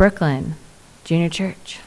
Brooklyn 0.00 0.54
Junior 1.04 1.28
Church. 1.28 1.78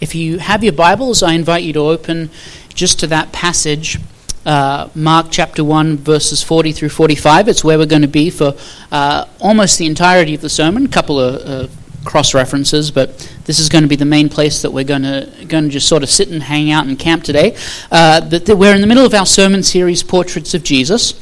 If 0.00 0.14
you 0.14 0.38
have 0.38 0.64
your 0.64 0.72
Bibles, 0.72 1.22
I 1.22 1.34
invite 1.34 1.64
you 1.64 1.74
to 1.74 1.80
open 1.80 2.30
just 2.72 2.98
to 3.00 3.06
that 3.08 3.30
passage, 3.32 3.98
uh, 4.46 4.88
Mark 4.94 5.28
chapter 5.30 5.64
1, 5.64 5.98
verses 5.98 6.42
40 6.42 6.72
through 6.72 6.90
45. 6.90 7.48
It's 7.48 7.64
where 7.64 7.78
we're 7.78 7.86
going 7.86 8.02
to 8.02 8.08
be 8.08 8.30
for 8.30 8.54
uh, 8.92 9.26
almost 9.40 9.78
the 9.78 9.86
entirety 9.86 10.34
of 10.34 10.40
the 10.40 10.48
sermon, 10.48 10.84
a 10.86 10.88
couple 10.88 11.18
of 11.18 11.68
uh, 11.68 11.72
cross 12.04 12.34
references, 12.34 12.90
but 12.90 13.18
this 13.44 13.58
is 13.58 13.68
going 13.68 13.82
to 13.82 13.88
be 13.88 13.96
the 13.96 14.04
main 14.04 14.28
place 14.28 14.62
that 14.62 14.70
we're 14.70 14.84
going 14.84 15.02
to, 15.02 15.30
going 15.48 15.64
to 15.64 15.70
just 15.70 15.88
sort 15.88 16.02
of 16.02 16.10
sit 16.10 16.28
and 16.28 16.42
hang 16.42 16.70
out 16.70 16.86
and 16.86 16.98
camp 16.98 17.24
today. 17.24 17.56
Uh, 17.90 18.20
that, 18.20 18.46
that 18.46 18.56
we're 18.56 18.74
in 18.74 18.80
the 18.80 18.86
middle 18.86 19.06
of 19.06 19.14
our 19.14 19.26
sermon 19.26 19.62
series, 19.62 20.02
Portraits 20.02 20.54
of 20.54 20.62
Jesus. 20.62 21.14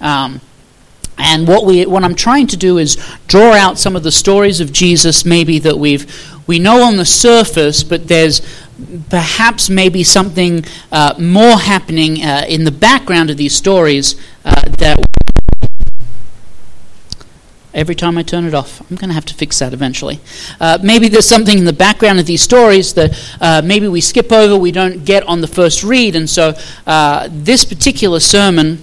Um, 0.00 0.40
and 1.18 1.48
what 1.48 1.66
we 1.66 1.84
what 1.84 2.04
I'm 2.04 2.14
trying 2.14 2.46
to 2.48 2.56
do 2.56 2.78
is 2.78 2.96
draw 3.26 3.52
out 3.52 3.76
some 3.76 3.96
of 3.96 4.04
the 4.04 4.12
stories 4.12 4.60
of 4.60 4.72
Jesus 4.72 5.24
maybe 5.24 5.58
that 5.58 5.76
we've 5.76 6.06
we 6.46 6.60
know 6.60 6.82
on 6.82 6.96
the 6.96 7.04
surface, 7.04 7.82
but 7.82 8.08
there's 8.08 8.40
perhaps 9.08 9.68
maybe 9.68 10.04
something 10.04 10.64
uh, 10.92 11.14
more 11.18 11.58
happening 11.58 12.22
uh, 12.22 12.44
in 12.48 12.64
the 12.64 12.70
background 12.70 13.30
of 13.30 13.36
these 13.36 13.54
stories 13.54 14.14
uh, 14.44 14.62
that 14.78 14.98
every 17.74 17.94
time 17.94 18.18
I 18.18 18.22
turn 18.22 18.44
it 18.44 18.54
off. 18.54 18.80
I'm 18.90 18.96
going 18.96 19.08
to 19.08 19.14
have 19.14 19.26
to 19.26 19.34
fix 19.34 19.58
that 19.60 19.72
eventually. 19.72 20.20
Uh, 20.60 20.78
maybe 20.82 21.08
there's 21.08 21.28
something 21.28 21.58
in 21.58 21.64
the 21.64 21.72
background 21.72 22.18
of 22.18 22.26
these 22.26 22.42
stories 22.42 22.94
that 22.94 23.36
uh, 23.40 23.62
maybe 23.64 23.86
we 23.88 24.00
skip 24.00 24.32
over, 24.32 24.56
we 24.56 24.72
don't 24.72 25.04
get 25.04 25.22
on 25.24 25.40
the 25.40 25.46
first 25.46 25.84
read, 25.84 26.16
and 26.16 26.28
so 26.28 26.54
uh, 26.86 27.28
this 27.30 27.64
particular 27.64 28.20
sermon 28.20 28.82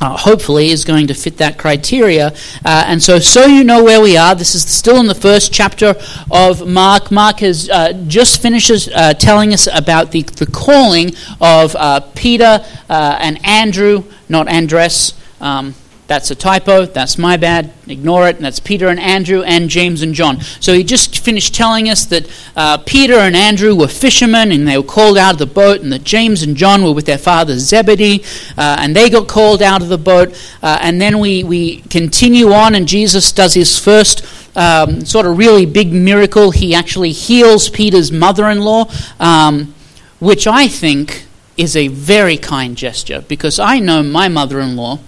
uh, 0.00 0.16
hopefully 0.16 0.70
is 0.70 0.84
going 0.84 1.08
to 1.08 1.14
fit 1.14 1.38
that 1.38 1.58
criteria. 1.58 2.28
Uh, 2.64 2.84
and 2.86 3.02
so, 3.02 3.18
so 3.18 3.46
you 3.46 3.64
know 3.64 3.82
where 3.82 4.00
we 4.00 4.16
are. 4.16 4.34
This 4.34 4.54
is 4.54 4.64
still 4.64 5.00
in 5.00 5.06
the 5.06 5.14
first 5.14 5.52
chapter 5.52 5.94
of 6.30 6.66
Mark. 6.66 7.10
Mark 7.10 7.40
has 7.40 7.68
uh, 7.68 7.92
just 8.06 8.40
finishes 8.40 8.88
uh, 8.88 9.14
telling 9.14 9.52
us 9.52 9.68
about 9.72 10.12
the, 10.12 10.22
the 10.22 10.46
calling 10.46 11.12
of 11.40 11.74
uh, 11.76 12.00
Peter 12.14 12.64
uh, 12.88 13.18
and 13.20 13.44
Andrew, 13.44 14.04
not 14.28 14.48
Andres. 14.48 15.14
Um, 15.40 15.74
that's 16.08 16.30
a 16.30 16.34
typo. 16.34 16.86
That's 16.86 17.18
my 17.18 17.36
bad. 17.36 17.70
Ignore 17.86 18.28
it. 18.28 18.36
And 18.36 18.44
that's 18.46 18.60
Peter 18.60 18.88
and 18.88 18.98
Andrew 18.98 19.42
and 19.42 19.68
James 19.68 20.00
and 20.00 20.14
John. 20.14 20.40
So 20.58 20.72
he 20.72 20.82
just 20.82 21.18
finished 21.18 21.54
telling 21.54 21.90
us 21.90 22.06
that 22.06 22.26
uh, 22.56 22.78
Peter 22.78 23.16
and 23.16 23.36
Andrew 23.36 23.74
were 23.76 23.88
fishermen 23.88 24.50
and 24.50 24.66
they 24.66 24.78
were 24.78 24.82
called 24.82 25.18
out 25.18 25.34
of 25.34 25.38
the 25.38 25.46
boat, 25.46 25.82
and 25.82 25.92
that 25.92 26.04
James 26.04 26.42
and 26.42 26.56
John 26.56 26.82
were 26.82 26.94
with 26.94 27.04
their 27.04 27.18
father 27.18 27.58
Zebedee 27.58 28.24
uh, 28.56 28.78
and 28.80 28.96
they 28.96 29.10
got 29.10 29.28
called 29.28 29.60
out 29.60 29.82
of 29.82 29.90
the 29.90 29.98
boat. 29.98 30.32
Uh, 30.62 30.78
and 30.80 30.98
then 30.98 31.18
we, 31.18 31.44
we 31.44 31.82
continue 31.82 32.52
on, 32.52 32.74
and 32.74 32.88
Jesus 32.88 33.30
does 33.30 33.52
his 33.52 33.78
first 33.78 34.24
um, 34.56 35.04
sort 35.04 35.26
of 35.26 35.36
really 35.36 35.66
big 35.66 35.92
miracle. 35.92 36.52
He 36.52 36.74
actually 36.74 37.12
heals 37.12 37.68
Peter's 37.68 38.10
mother 38.10 38.48
in 38.48 38.60
law, 38.60 38.90
um, 39.20 39.74
which 40.20 40.46
I 40.46 40.68
think 40.68 41.26
is 41.58 41.76
a 41.76 41.88
very 41.88 42.38
kind 42.38 42.78
gesture 42.78 43.22
because 43.28 43.58
I 43.58 43.78
know 43.78 44.02
my 44.02 44.28
mother 44.28 44.58
in 44.60 44.74
law 44.74 45.00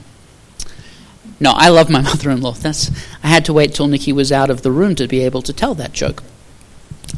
no, 1.39 1.53
I 1.55 1.69
love 1.69 1.91
my 1.91 2.01
mother-in-law. 2.11 2.53
That's 2.53 2.91
I 3.23 3.29
had 3.29 3.45
to 3.47 3.53
wait 3.53 3.75
till 3.75 3.87
Nikki 3.87 4.13
was 4.13 4.31
out 4.31 4.51
of 4.51 4.63
the 4.63 4.71
room 4.71 4.95
to 4.97 5.09
be 5.09 5.21
able 5.21 5.43
to 5.43 5.53
tell 5.53 5.75
that 5.75 5.93
joke. 5.93 6.23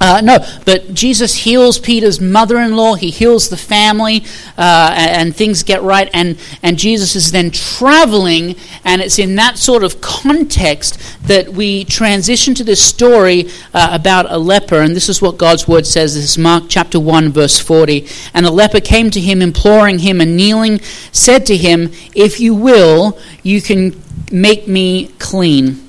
Uh, 0.04 0.20
no, 0.20 0.44
but 0.66 0.92
Jesus 0.92 1.32
heals 1.32 1.78
Peter's 1.78 2.20
mother 2.20 2.58
in 2.58 2.74
law. 2.74 2.94
He 2.94 3.10
heals 3.10 3.48
the 3.48 3.56
family, 3.56 4.24
uh, 4.58 4.92
and, 4.96 5.28
and, 5.28 5.36
things 5.36 5.62
get 5.62 5.80
right. 5.82 6.10
And, 6.12 6.40
and 6.60 6.76
Jesus 6.76 7.14
is 7.14 7.30
then 7.30 7.52
traveling, 7.52 8.56
and 8.84 9.00
it's 9.00 9.20
in 9.20 9.36
that 9.36 9.58
sort 9.58 9.84
of 9.84 10.00
context 10.00 10.98
that 11.28 11.50
we 11.50 11.84
transition 11.84 12.52
to 12.54 12.64
this 12.64 12.84
story 12.84 13.48
uh, 13.74 13.90
about 13.92 14.28
a 14.28 14.38
leper. 14.38 14.80
And 14.80 14.96
this 14.96 15.08
is 15.08 15.22
what 15.22 15.38
God's 15.38 15.68
word 15.68 15.86
says. 15.86 16.16
This 16.16 16.24
is 16.24 16.36
Mark 16.36 16.64
chapter 16.68 16.98
1, 16.98 17.28
verse 17.28 17.60
40. 17.60 18.08
And 18.34 18.44
the 18.44 18.50
leper 18.50 18.80
came 18.80 19.08
to 19.12 19.20
him, 19.20 19.40
imploring 19.40 20.00
him, 20.00 20.20
and 20.20 20.36
kneeling, 20.36 20.80
said 21.12 21.46
to 21.46 21.56
him, 21.56 21.92
If 22.12 22.40
you 22.40 22.56
will, 22.56 23.20
you 23.44 23.62
can 23.62 24.02
make 24.32 24.66
me 24.66 25.12
clean. 25.20 25.88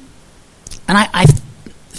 And 0.87 0.99
I, 0.99 1.09
I 1.11 1.25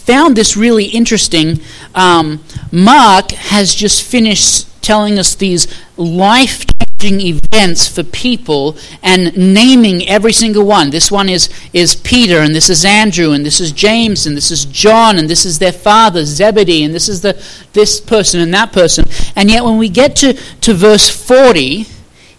found 0.04 0.36
this 0.36 0.56
really 0.56 0.84
interesting. 0.86 1.60
Um, 1.94 2.44
Mark 2.70 3.30
has 3.32 3.74
just 3.74 4.02
finished 4.02 4.68
telling 4.82 5.18
us 5.18 5.34
these 5.34 5.66
life 5.96 6.66
changing 7.00 7.38
events 7.52 7.88
for 7.88 8.02
people 8.02 8.76
and 9.02 9.36
naming 9.36 10.06
every 10.08 10.32
single 10.32 10.64
one. 10.64 10.90
This 10.90 11.10
one 11.10 11.28
is, 11.28 11.48
is 11.72 11.96
Peter, 11.96 12.38
and 12.38 12.54
this 12.54 12.68
is 12.68 12.84
Andrew, 12.84 13.32
and 13.32 13.44
this 13.44 13.60
is 13.60 13.72
James, 13.72 14.26
and 14.26 14.36
this 14.36 14.50
is 14.50 14.64
John, 14.66 15.18
and 15.18 15.28
this 15.28 15.46
is 15.46 15.58
their 15.58 15.72
father, 15.72 16.24
Zebedee, 16.24 16.84
and 16.84 16.94
this 16.94 17.08
is 17.08 17.22
the, 17.22 17.42
this 17.72 18.00
person 18.00 18.40
and 18.40 18.52
that 18.54 18.72
person. 18.72 19.04
And 19.36 19.50
yet, 19.50 19.64
when 19.64 19.78
we 19.78 19.88
get 19.88 20.16
to, 20.16 20.34
to 20.34 20.74
verse 20.74 21.08
40, 21.08 21.86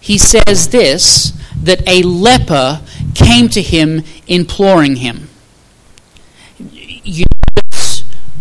he 0.00 0.18
says 0.18 0.68
this 0.68 1.32
that 1.62 1.82
a 1.88 2.02
leper 2.02 2.80
came 3.14 3.48
to 3.48 3.62
him 3.62 4.04
imploring 4.28 4.96
him. 4.96 5.28
You, 7.06 7.24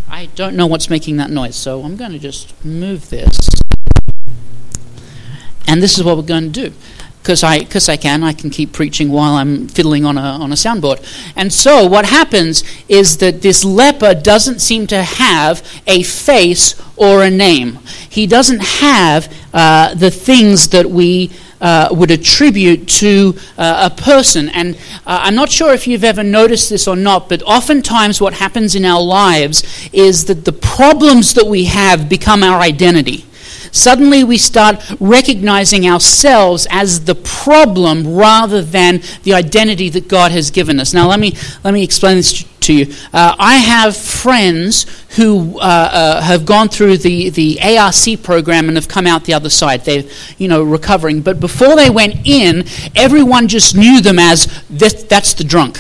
I 0.10 0.26
don't 0.34 0.56
know 0.56 0.66
what's 0.66 0.90
making 0.90 1.18
that 1.18 1.30
noise, 1.30 1.56
so 1.56 1.84
I'm 1.84 1.96
going 1.96 2.14
to 2.14 2.20
just 2.20 2.66
move 2.66 3.12
this. 3.12 3.38
And 5.68 5.84
this 5.84 6.00
is 6.00 6.04
what 6.04 6.18
we're 6.18 6.24
going 6.24 6.52
to 6.52 6.70
do. 6.70 6.76
Because 7.22 7.44
I, 7.44 7.64
cause 7.64 7.90
I 7.90 7.98
can, 7.98 8.24
I 8.24 8.34
can 8.34 8.50
keep 8.50 8.74
preaching 8.74 9.10
while 9.10 9.36
I'm 9.36 9.68
fiddling 9.68 10.04
on 10.04 10.18
a, 10.18 10.22
on 10.22 10.52
a 10.52 10.56
soundboard. 10.56 11.04
And 11.36 11.54
so, 11.54 11.86
what 11.86 12.06
happens 12.06 12.64
is 12.88 13.18
that 13.18 13.44
this 13.44 13.64
leper 13.64 14.16
doesn't 14.16 14.62
seem 14.62 14.88
to 14.88 15.04
have 15.04 15.62
a 15.86 16.02
face 16.02 16.76
or 16.96 17.24
a 17.24 17.30
name. 17.30 17.80
He 18.10 18.26
doesn't 18.26 18.64
have 18.64 19.32
uh, 19.54 19.94
the 19.94 20.10
things 20.10 20.70
that 20.70 20.90
we 20.90 21.32
uh, 21.62 21.90
would 21.92 22.12
attribute 22.12 22.88
to 22.88 23.36
uh, 23.58 23.90
a 23.92 24.02
person. 24.02 24.50
And 24.50 24.76
uh, 25.06 25.20
I'm 25.24 25.36
not 25.36 25.52
sure 25.52 25.74
if 25.74 25.88
you've 25.88 26.04
ever 26.04 26.24
noticed 26.24 26.70
this 26.70 26.88
or 26.88 26.96
not, 26.96 27.30
but 27.30 27.42
oftentimes 27.44 28.22
what 28.22 28.34
happens 28.34 28.76
in 28.76 28.86
our 28.86 29.02
lives 29.02 29.64
is 29.94 30.26
that 30.26 30.46
the 30.46 30.54
problems 30.54 31.34
that 31.36 31.46
we 31.46 31.66
have 31.66 32.10
become 32.10 32.44
our 32.44 32.60
identity. 32.60 33.26
Suddenly 33.72 34.24
we 34.24 34.38
start 34.38 34.82
recognizing 35.02 35.86
ourselves 35.86 36.66
as 36.72 37.04
the 37.04 37.16
problem 37.16 38.16
rather 38.16 38.62
than 38.62 39.02
the 39.24 39.34
identity 39.34 39.90
that 39.90 40.08
God 40.08 40.32
has 40.32 40.50
given 40.50 40.80
us. 40.80 40.94
Now, 40.94 41.10
let 41.10 41.20
me, 41.20 41.36
let 41.62 41.74
me 41.74 41.84
explain 41.84 42.16
this 42.16 42.46
to 42.66 42.74
you. 42.74 42.94
Uh, 43.14 43.36
I 43.40 43.56
have 43.56 43.96
friends 43.96 44.86
who 45.16 45.60
uh, 45.60 45.62
uh, 45.62 46.22
have 46.22 46.46
gone 46.46 46.70
through 46.70 46.98
the, 46.98 47.30
the 47.30 47.60
ARC 47.62 48.24
program 48.24 48.68
and 48.68 48.78
have 48.78 48.88
come 48.88 49.08
out 49.08 49.24
the 49.24 49.34
other 49.34 49.50
side. 49.50 49.86
They're, 49.86 50.04
you 50.38 50.48
know, 50.48 50.64
recovering. 50.64 51.22
But 51.22 51.40
before 51.40 51.76
they 51.76 51.90
went 51.90 52.28
in, 52.28 52.66
everyone 52.96 53.48
just 53.48 53.76
knew 53.76 54.02
them 54.02 54.20
as 54.20 54.46
that's 54.70 55.34
the 55.34 55.44
drunk. 55.44 55.80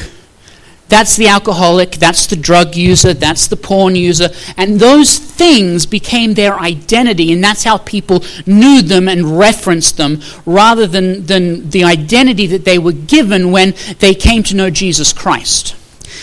That's 0.87 1.15
the 1.15 1.29
alcoholic, 1.29 1.93
that's 1.93 2.27
the 2.27 2.35
drug 2.35 2.75
user, 2.75 3.15
that's 3.15 3.47
the 3.47 3.57
porn 3.57 3.95
user. 3.95 4.29
And 4.55 4.79
those 4.79 5.17
things 5.17 5.87
became 5.87 6.35
their 6.35 6.59
identity, 6.59 7.33
and 7.33 7.43
that's 7.43 7.63
how 7.63 7.79
people 7.79 8.23
knew 8.45 8.83
them 8.83 9.09
and 9.09 9.39
referenced 9.39 9.97
them 9.97 10.21
rather 10.45 10.85
than, 10.85 11.25
than 11.25 11.71
the 11.71 11.83
identity 11.83 12.45
that 12.47 12.65
they 12.65 12.77
were 12.77 12.91
given 12.91 13.51
when 13.51 13.73
they 13.97 14.13
came 14.13 14.43
to 14.43 14.55
know 14.55 14.69
Jesus 14.69 15.11
Christ. 15.11 15.75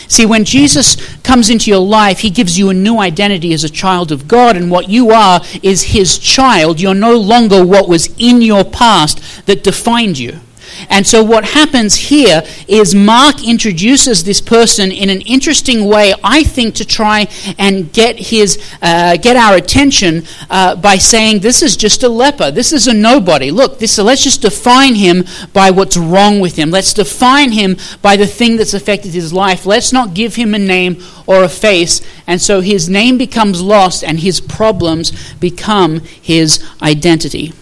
See, 0.08 0.26
when 0.26 0.44
Jesus 0.44 0.96
comes 1.18 1.50
into 1.50 1.70
your 1.70 1.80
life, 1.80 2.20
he 2.20 2.30
gives 2.30 2.58
you 2.58 2.70
a 2.70 2.74
new 2.74 2.98
identity 2.98 3.52
as 3.52 3.64
a 3.64 3.68
child 3.68 4.12
of 4.12 4.28
God, 4.28 4.56
and 4.56 4.70
what 4.70 4.88
you 4.88 5.10
are 5.10 5.40
is 5.62 5.82
his 5.82 6.18
child. 6.18 6.80
You're 6.80 6.94
no 6.94 7.16
longer 7.16 7.64
what 7.64 7.88
was 7.88 8.14
in 8.18 8.42
your 8.42 8.64
past 8.64 9.46
that 9.46 9.64
defined 9.64 10.18
you. 10.18 10.40
And 10.88 11.06
so, 11.06 11.22
what 11.22 11.44
happens 11.44 11.94
here 11.94 12.42
is 12.68 12.94
Mark 12.94 13.46
introduces 13.46 14.24
this 14.24 14.40
person 14.40 14.90
in 14.90 15.08
an 15.08 15.20
interesting 15.22 15.86
way, 15.86 16.14
I 16.22 16.42
think, 16.42 16.74
to 16.76 16.84
try 16.84 17.28
and 17.58 17.92
get, 17.92 18.18
his, 18.18 18.62
uh, 18.80 19.16
get 19.16 19.36
our 19.36 19.56
attention 19.56 20.24
uh, 20.50 20.76
by 20.76 20.96
saying, 20.96 21.40
This 21.40 21.62
is 21.62 21.76
just 21.76 22.02
a 22.02 22.08
leper. 22.08 22.50
This 22.50 22.72
is 22.72 22.86
a 22.86 22.94
nobody. 22.94 23.50
Look, 23.50 23.78
this, 23.78 23.98
let's 23.98 24.24
just 24.24 24.42
define 24.42 24.94
him 24.94 25.24
by 25.52 25.70
what's 25.70 25.96
wrong 25.96 26.40
with 26.40 26.56
him. 26.56 26.70
Let's 26.70 26.92
define 26.92 27.52
him 27.52 27.76
by 28.00 28.16
the 28.16 28.26
thing 28.26 28.56
that's 28.56 28.74
affected 28.74 29.12
his 29.12 29.32
life. 29.32 29.66
Let's 29.66 29.92
not 29.92 30.14
give 30.14 30.36
him 30.36 30.54
a 30.54 30.58
name 30.58 31.02
or 31.26 31.44
a 31.44 31.48
face. 31.48 32.00
And 32.26 32.40
so, 32.40 32.60
his 32.60 32.88
name 32.88 33.18
becomes 33.18 33.62
lost 33.62 34.04
and 34.04 34.20
his 34.20 34.40
problems 34.40 35.34
become 35.34 36.00
his 36.00 36.64
identity. 36.80 37.52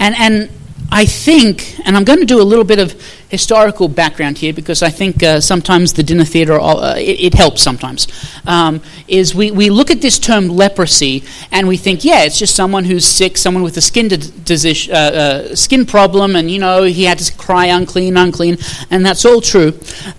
And, 0.00 0.16
and 0.18 0.50
I 0.92 1.04
think, 1.04 1.78
and 1.86 1.96
I'm 1.96 2.02
going 2.02 2.18
to 2.18 2.26
do 2.26 2.40
a 2.40 2.42
little 2.42 2.64
bit 2.64 2.80
of 2.80 3.00
historical 3.28 3.86
background 3.86 4.38
here 4.38 4.52
because 4.52 4.82
I 4.82 4.90
think 4.90 5.22
uh, 5.22 5.40
sometimes 5.40 5.92
the 5.92 6.02
dinner 6.02 6.24
theater, 6.24 6.58
uh, 6.60 6.96
it, 6.96 7.20
it, 7.20 7.34
helps 7.34 7.62
sometimes, 7.62 8.08
um, 8.44 8.82
is 9.06 9.32
we, 9.32 9.52
we 9.52 9.70
look 9.70 9.92
at 9.92 10.02
this 10.02 10.18
term 10.18 10.48
leprosy 10.48 11.22
and 11.52 11.68
we 11.68 11.76
think, 11.76 12.04
yeah, 12.04 12.24
it's 12.24 12.40
just 12.40 12.56
someone 12.56 12.84
who's 12.84 13.06
sick, 13.06 13.38
someone 13.38 13.62
with 13.62 13.76
a 13.76 13.80
skin, 13.80 14.08
disease, 14.08 14.90
uh, 14.90 14.92
uh, 14.92 15.54
skin 15.54 15.86
problem, 15.86 16.34
and, 16.34 16.50
you 16.50 16.58
know, 16.58 16.82
he 16.82 17.04
had 17.04 17.18
to 17.18 17.36
cry 17.36 17.66
unclean, 17.66 18.16
unclean, 18.16 18.58
and 18.90 19.06
that's 19.06 19.24
all 19.24 19.40
true. 19.40 19.70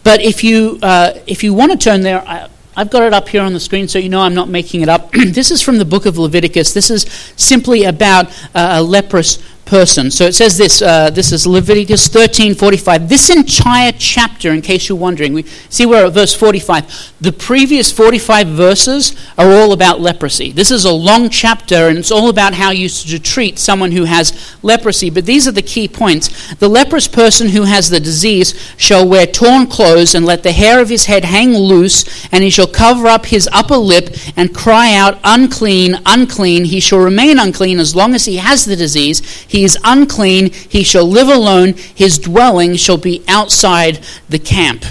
But 0.06 0.22
if 0.22 0.42
you, 0.42 0.80
uh, 0.82 1.20
if 1.28 1.44
you 1.44 1.54
want 1.54 1.74
to 1.74 1.78
turn 1.78 2.00
there, 2.00 2.26
I, 2.26 2.48
I've 2.78 2.90
got 2.90 3.04
it 3.04 3.14
up 3.14 3.28
here 3.28 3.42
on 3.42 3.52
the 3.52 3.60
screen 3.60 3.90
so 3.90 4.00
you 4.00 4.08
know 4.08 4.22
I'm 4.22 4.34
not 4.34 4.48
making 4.48 4.80
it 4.80 4.88
up. 4.88 5.12
this 5.12 5.52
is 5.52 5.62
from 5.62 5.78
the 5.78 5.84
book 5.84 6.06
of 6.06 6.18
Leviticus. 6.18 6.74
This 6.74 6.90
is 6.90 7.04
simply 7.36 7.84
about 7.84 8.32
a 8.56 8.82
leprous 8.82 9.44
person. 9.72 10.12
So 10.12 10.26
it 10.26 10.34
says 10.36 10.58
this. 10.58 10.82
Uh, 10.82 11.10
this 11.10 11.32
is 11.32 11.48
Leviticus 11.48 12.10
13:45. 12.10 13.08
This 13.08 13.30
entire 13.30 13.94
chapter, 13.94 14.52
in 14.52 14.62
case 14.62 14.90
you're 14.90 14.98
wondering, 14.98 15.32
we 15.34 15.44
see 15.70 15.86
we're 15.86 16.08
at 16.08 16.12
verse 16.12 16.34
45. 16.34 17.14
The 17.22 17.32
previous 17.32 17.90
45 17.90 18.50
verses 18.50 19.16
are 19.38 19.50
all 19.50 19.72
about 19.72 20.02
leprosy. 20.02 20.52
This 20.52 20.72
is 20.72 20.84
a 20.84 20.92
long 20.92 21.30
chapter, 21.30 21.88
and 21.88 21.98
it's 21.98 22.12
all 22.12 22.28
about 22.28 22.54
how 22.54 22.72
you 22.72 22.90
should 22.90 23.24
treat 23.24 23.58
someone 23.58 23.94
who 23.94 24.04
has 24.04 24.34
leprosy. 24.62 25.10
But 25.10 25.26
these 25.26 25.48
are 25.48 25.54
the 25.54 25.62
key 25.62 25.88
points. 25.88 26.54
The 26.56 26.68
leprous 26.68 27.08
person 27.08 27.48
who 27.48 27.64
has 27.64 27.90
the 27.90 28.02
disease 28.02 28.54
shall 28.76 29.08
wear 29.08 29.26
torn 29.26 29.68
clothes 29.68 30.14
and 30.14 30.26
let 30.26 30.44
the 30.44 30.52
hair 30.52 30.82
of 30.82 30.90
his 30.90 31.06
head 31.06 31.24
hang 31.24 31.54
loose, 31.56 32.28
and 32.30 32.44
he 32.44 32.50
shall 32.50 32.68
cover 32.68 33.08
up 33.08 33.28
his 33.28 33.48
upper 33.54 33.78
lip 33.78 34.14
and 34.36 34.54
cry 34.54 34.94
out, 34.94 35.18
"Unclean, 35.24 36.02
unclean." 36.06 36.66
He 36.66 36.82
shall 36.82 37.00
remain 37.00 37.40
unclean 37.40 37.80
as 37.80 37.96
long 37.96 38.14
as 38.14 38.26
he 38.26 38.36
has 38.36 38.66
the 38.66 38.76
disease. 38.76 39.22
He 39.48 39.61
he 39.62 39.66
is 39.66 39.78
unclean, 39.84 40.52
he 40.52 40.82
shall 40.82 41.06
live 41.06 41.28
alone, 41.28 41.76
his 41.76 42.18
dwelling 42.18 42.76
shall 42.78 42.98
be 42.98 43.24
outside 43.28 44.04
the 44.28 44.40
camp. 44.40 44.84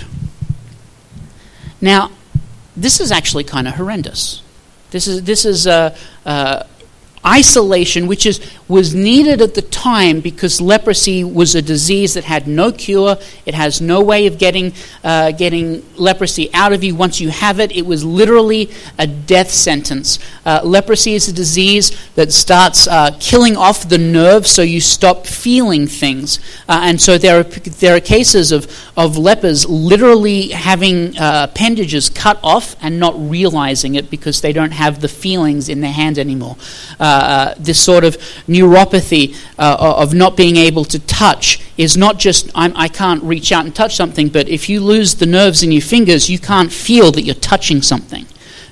Now, 1.80 2.12
this 2.76 3.00
is 3.00 3.10
actually 3.10 3.42
kind 3.42 3.66
of 3.66 3.74
horrendous. 3.74 4.44
This 4.92 5.08
is, 5.08 5.24
this 5.24 5.44
is 5.44 5.66
uh, 5.66 5.98
uh, 6.24 6.62
isolation, 7.26 8.06
which 8.06 8.26
is, 8.26 8.38
was 8.70 8.94
needed 8.94 9.42
at 9.42 9.54
the 9.54 9.62
time 9.62 10.20
because 10.20 10.60
leprosy 10.60 11.24
was 11.24 11.54
a 11.54 11.60
disease 11.60 12.14
that 12.14 12.24
had 12.24 12.46
no 12.46 12.70
cure. 12.70 13.18
It 13.44 13.54
has 13.54 13.80
no 13.80 14.00
way 14.00 14.26
of 14.26 14.38
getting, 14.38 14.72
uh, 15.02 15.32
getting 15.32 15.84
leprosy 15.96 16.48
out 16.54 16.72
of 16.72 16.84
you. 16.84 16.94
Once 16.94 17.20
you 17.20 17.30
have 17.30 17.58
it, 17.58 17.72
it 17.72 17.84
was 17.84 18.04
literally 18.04 18.70
a 18.98 19.06
death 19.06 19.50
sentence. 19.50 20.18
Uh, 20.46 20.60
leprosy 20.62 21.14
is 21.14 21.28
a 21.28 21.32
disease 21.32 21.90
that 22.14 22.32
starts 22.32 22.86
uh, 22.86 23.10
killing 23.18 23.56
off 23.56 23.88
the 23.88 23.98
nerves 23.98 24.50
so 24.50 24.62
you 24.62 24.80
stop 24.80 25.26
feeling 25.26 25.88
things. 25.88 26.38
Uh, 26.68 26.80
and 26.84 27.00
so 27.00 27.18
there 27.18 27.40
are, 27.40 27.42
there 27.42 27.96
are 27.96 28.00
cases 28.00 28.52
of, 28.52 28.66
of 28.96 29.18
lepers 29.18 29.68
literally 29.68 30.48
having 30.48 31.18
uh, 31.18 31.48
appendages 31.50 32.08
cut 32.08 32.38
off 32.42 32.76
and 32.80 33.00
not 33.00 33.14
realizing 33.18 33.96
it 33.96 34.10
because 34.10 34.40
they 34.40 34.52
don't 34.52 34.72
have 34.72 35.00
the 35.00 35.08
feelings 35.08 35.68
in 35.68 35.80
their 35.80 35.92
hand 35.92 36.18
anymore. 36.18 36.56
Uh, 37.00 37.54
this 37.58 37.82
sort 37.82 38.04
of 38.04 38.16
neuropathy 38.60 39.36
uh, 39.58 39.76
of 39.78 40.14
not 40.14 40.36
being 40.36 40.56
able 40.56 40.84
to 40.84 40.98
touch 41.00 41.60
is 41.76 41.96
not 41.96 42.18
just 42.18 42.50
I'm, 42.54 42.76
I 42.76 42.88
can 42.88 43.18
not 43.18 43.26
reach 43.26 43.52
out 43.52 43.64
and 43.64 43.74
touch 43.74 43.96
something, 43.96 44.28
but 44.28 44.48
if 44.48 44.68
you 44.68 44.80
lose 44.80 45.14
the 45.16 45.26
nerves 45.26 45.62
in 45.62 45.72
your 45.72 45.82
fingers, 45.82 46.28
you 46.30 46.38
can't 46.38 46.72
feel 46.72 47.10
that 47.12 47.22
you're 47.22 47.34
touching 47.34 47.82
something. 47.82 48.26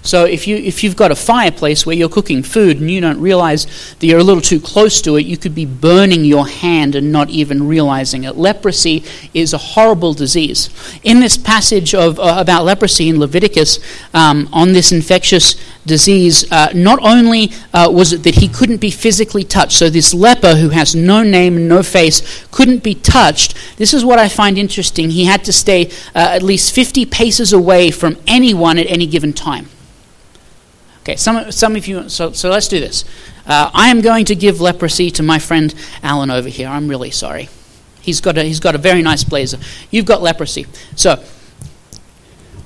So 0.08 0.24
if 0.24 0.48
you 0.48 0.56
if 0.56 0.82
you've 0.82 0.96
got 0.96 1.10
a 1.10 1.14
fireplace 1.14 1.84
where 1.84 1.94
you're 1.94 2.08
cooking 2.08 2.42
food 2.42 2.80
and 2.80 2.90
you 2.90 2.98
don't 2.98 3.20
realize 3.20 3.66
that 3.98 4.06
you're 4.06 4.20
a 4.20 4.24
little 4.24 4.40
too 4.40 4.58
close 4.58 5.02
to 5.02 5.16
it, 5.16 5.26
you 5.26 5.36
could 5.36 5.54
be 5.54 5.66
burning 5.66 6.24
your 6.24 6.48
hand 6.48 6.94
and 6.94 7.12
not 7.12 7.28
even 7.28 7.68
realizing 7.68 8.24
it. 8.24 8.38
Leprosy 8.38 9.04
is 9.34 9.52
a 9.52 9.58
horrible 9.58 10.14
disease. 10.14 10.70
In 11.02 11.20
this 11.20 11.36
passage 11.36 11.94
of 11.94 12.18
uh, 12.18 12.36
about 12.38 12.64
leprosy 12.64 13.10
in 13.10 13.20
Leviticus, 13.20 13.80
um, 14.14 14.48
on 14.50 14.72
this 14.72 14.92
infectious 14.92 15.56
disease, 15.84 16.50
uh, 16.50 16.70
not 16.74 16.98
only 17.02 17.52
uh, 17.74 17.90
was 17.92 18.14
it 18.14 18.22
that 18.22 18.36
he 18.36 18.48
couldn't 18.48 18.80
be 18.80 18.90
physically 18.90 19.44
touched, 19.44 19.72
so 19.72 19.90
this 19.90 20.14
leper 20.14 20.54
who 20.54 20.70
has 20.70 20.94
no 20.94 21.22
name, 21.22 21.58
and 21.58 21.68
no 21.68 21.82
face, 21.82 22.46
couldn't 22.50 22.82
be 22.82 22.94
touched. 22.94 23.54
This 23.76 23.92
is 23.92 24.06
what 24.06 24.18
I 24.18 24.30
find 24.30 24.56
interesting. 24.56 25.10
He 25.10 25.26
had 25.26 25.44
to 25.44 25.52
stay 25.52 25.90
uh, 26.14 26.32
at 26.32 26.42
least 26.42 26.74
50 26.74 27.04
paces 27.04 27.52
away 27.52 27.90
from 27.90 28.16
anyone 28.26 28.78
at 28.78 28.86
any 28.86 29.06
given 29.06 29.34
time. 29.34 29.68
Okay, 31.08 31.16
some, 31.16 31.50
some 31.50 31.74
of 31.74 31.86
you, 31.86 32.06
so, 32.10 32.32
so 32.32 32.50
let's 32.50 32.68
do 32.68 32.80
this. 32.80 33.02
Uh, 33.46 33.70
I 33.72 33.88
am 33.88 34.02
going 34.02 34.26
to 34.26 34.34
give 34.34 34.60
leprosy 34.60 35.10
to 35.12 35.22
my 35.22 35.38
friend 35.38 35.74
Alan 36.02 36.30
over 36.30 36.50
here. 36.50 36.68
I'm 36.68 36.86
really 36.86 37.10
sorry. 37.10 37.48
He's 38.02 38.20
got 38.20 38.36
a, 38.36 38.42
he's 38.42 38.60
got 38.60 38.74
a 38.74 38.78
very 38.78 39.00
nice 39.00 39.24
blazer. 39.24 39.56
You've 39.90 40.04
got 40.04 40.20
leprosy. 40.20 40.66
So, 40.96 41.24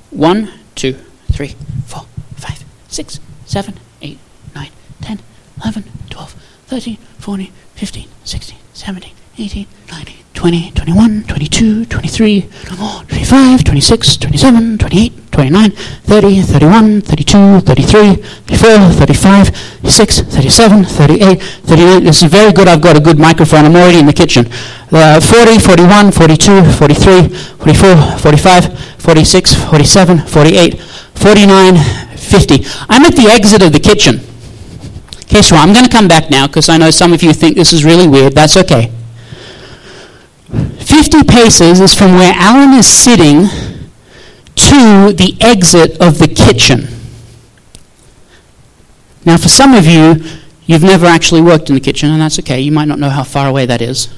one, 0.09 0.51
two, 0.75 0.97
three, 1.31 1.55
four, 1.85 2.05
five, 2.35 2.65
six, 2.89 3.21
seven, 3.45 3.79
eight, 4.01 4.19
nine, 4.53 4.71
ten, 4.99 5.21
eleven, 5.61 5.85
twelve, 6.09 6.33
thirteen, 6.67 6.97
fourteen, 7.19 7.53
fifteen, 7.75 8.09
sixteen, 8.25 8.59
seventeen, 8.73 9.13
eighteen, 9.37 9.67
nineteen. 9.89 10.22
20, 10.43 10.71
21, 10.71 11.23
22, 11.23 11.85
23, 11.85 12.41
25, 12.41 13.63
26, 13.63 14.17
27, 14.17 14.77
28, 14.77 15.31
29, 15.31 15.71
30, 15.71 16.41
31, 16.41 17.01
32, 17.01 17.59
33, 17.61 18.15
34, 18.15 18.89
35, 18.91 19.47
36, 19.47 20.19
37, 20.19 20.83
38, 20.83 21.41
39. 21.41 22.03
This 22.03 22.23
is 22.23 22.29
very 22.29 22.51
good. 22.51 22.67
I've 22.67 22.81
got 22.81 22.97
a 22.97 22.99
good 22.99 23.17
microphone. 23.17 23.63
I'm 23.63 23.73
already 23.77 23.99
in 23.99 24.05
the 24.05 24.11
kitchen. 24.11 24.47
Uh, 24.91 25.21
40, 25.21 25.59
41, 25.59 26.11
42, 26.11 26.71
43, 26.73 27.29
44, 27.29 28.17
45, 28.19 28.99
46, 28.99 29.53
47, 29.53 30.17
48, 30.27 30.81
49, 30.81 32.17
50. 32.17 32.65
I'm 32.89 33.05
at 33.05 33.15
the 33.15 33.31
exit 33.31 33.63
of 33.63 33.71
the 33.71 33.79
kitchen. 33.79 34.19
Okay, 35.23 35.41
so 35.41 35.55
I'm 35.55 35.71
going 35.71 35.85
to 35.85 35.89
come 35.89 36.09
back 36.09 36.29
now 36.29 36.47
because 36.47 36.67
I 36.67 36.77
know 36.77 36.89
some 36.89 37.13
of 37.13 37.23
you 37.23 37.31
think 37.31 37.55
this 37.55 37.71
is 37.71 37.85
really 37.85 38.09
weird. 38.09 38.33
That's 38.33 38.57
okay. 38.57 38.92
50 40.93 41.23
paces 41.23 41.79
is 41.79 41.95
from 41.95 42.13
where 42.13 42.31
Alan 42.35 42.77
is 42.77 42.85
sitting 42.85 43.47
to 44.53 45.11
the 45.11 45.35
exit 45.41 45.99
of 45.99 46.19
the 46.19 46.27
kitchen. 46.27 46.87
Now, 49.25 49.37
for 49.37 49.47
some 49.49 49.73
of 49.73 49.87
you, 49.87 50.23
you've 50.67 50.83
never 50.83 51.07
actually 51.07 51.41
worked 51.41 51.69
in 51.69 51.73
the 51.73 51.81
kitchen, 51.81 52.11
and 52.11 52.21
that's 52.21 52.37
okay. 52.37 52.61
You 52.61 52.71
might 52.71 52.87
not 52.87 52.99
know 52.99 53.09
how 53.09 53.23
far 53.23 53.49
away 53.49 53.65
that 53.65 53.81
is. 53.81 54.13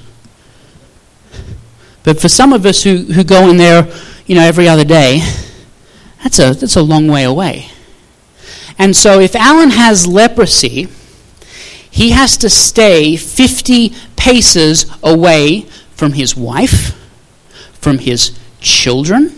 But 2.03 2.19
for 2.19 2.27
some 2.27 2.51
of 2.51 2.65
us 2.65 2.83
who, 2.83 2.97
who 2.97 3.23
go 3.23 3.49
in 3.49 3.55
there, 3.55 3.89
you 4.25 4.35
know, 4.35 4.43
every 4.43 4.67
other 4.67 4.83
day, 4.83 5.21
that's 6.23 6.39
a, 6.39 6.53
that's 6.55 6.75
a 6.75 6.83
long 6.83 7.07
way 7.07 7.23
away. 7.23 7.69
And 8.77 8.93
so 8.93 9.21
if 9.21 9.33
Alan 9.33 9.69
has 9.69 10.07
leprosy, 10.07 10.89
he 11.89 12.09
has 12.09 12.35
to 12.35 12.49
stay 12.49 13.15
50 13.15 13.93
paces 14.17 14.93
away 15.01 15.69
from 15.95 16.13
his 16.13 16.35
wife, 16.35 16.95
from 17.73 17.99
his 17.99 18.37
children, 18.59 19.29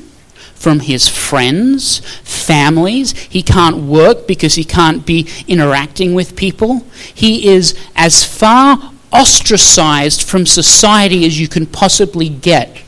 from 0.56 0.80
his 0.80 1.08
friends, 1.08 2.00
families. 2.24 3.12
He 3.12 3.44
can't 3.44 3.78
work 3.78 4.28
because 4.28 4.56
he 4.56 4.64
can't 4.64 5.06
be 5.06 5.30
interacting 5.48 6.14
with 6.14 6.36
people. 6.36 6.86
He 7.14 7.48
is 7.48 7.78
as 7.96 8.24
far 8.24 8.92
ostracized 9.12 10.24
from 10.24 10.46
society 10.46 11.26
as 11.26 11.40
you 11.40 11.48
can 11.48 11.66
possibly 11.66 12.30
get. 12.30 12.84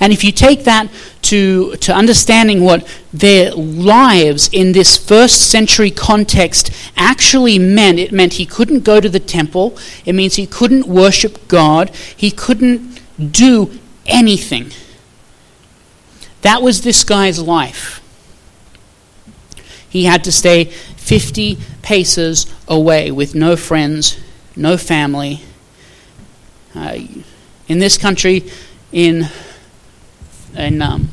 And 0.00 0.12
if 0.12 0.24
you 0.24 0.32
take 0.32 0.64
that 0.64 0.88
to, 1.22 1.76
to 1.76 1.94
understanding 1.94 2.62
what 2.62 2.86
their 3.12 3.52
lives 3.52 4.48
in 4.52 4.72
this 4.72 4.96
first 4.96 5.50
century 5.50 5.90
context 5.90 6.70
actually 6.96 7.58
meant, 7.58 7.98
it 7.98 8.12
meant 8.12 8.34
he 8.34 8.46
couldn't 8.46 8.80
go 8.80 9.00
to 9.00 9.08
the 9.08 9.20
temple. 9.20 9.76
It 10.04 10.14
means 10.14 10.36
he 10.36 10.46
couldn't 10.46 10.86
worship 10.86 11.48
God. 11.48 11.90
He 12.16 12.30
couldn't 12.30 12.87
do 13.18 13.78
anything. 14.06 14.70
That 16.42 16.62
was 16.62 16.82
this 16.82 17.04
guy's 17.04 17.38
life. 17.38 18.00
He 19.88 20.04
had 20.04 20.24
to 20.24 20.32
stay 20.32 20.64
50 20.64 21.58
paces 21.82 22.46
away 22.68 23.10
with 23.10 23.34
no 23.34 23.56
friends, 23.56 24.18
no 24.54 24.76
family. 24.76 25.40
Uh, 26.74 26.98
in 27.66 27.78
this 27.78 27.98
country, 27.98 28.44
in, 28.92 29.28
in 30.54 30.82
um, 30.82 31.08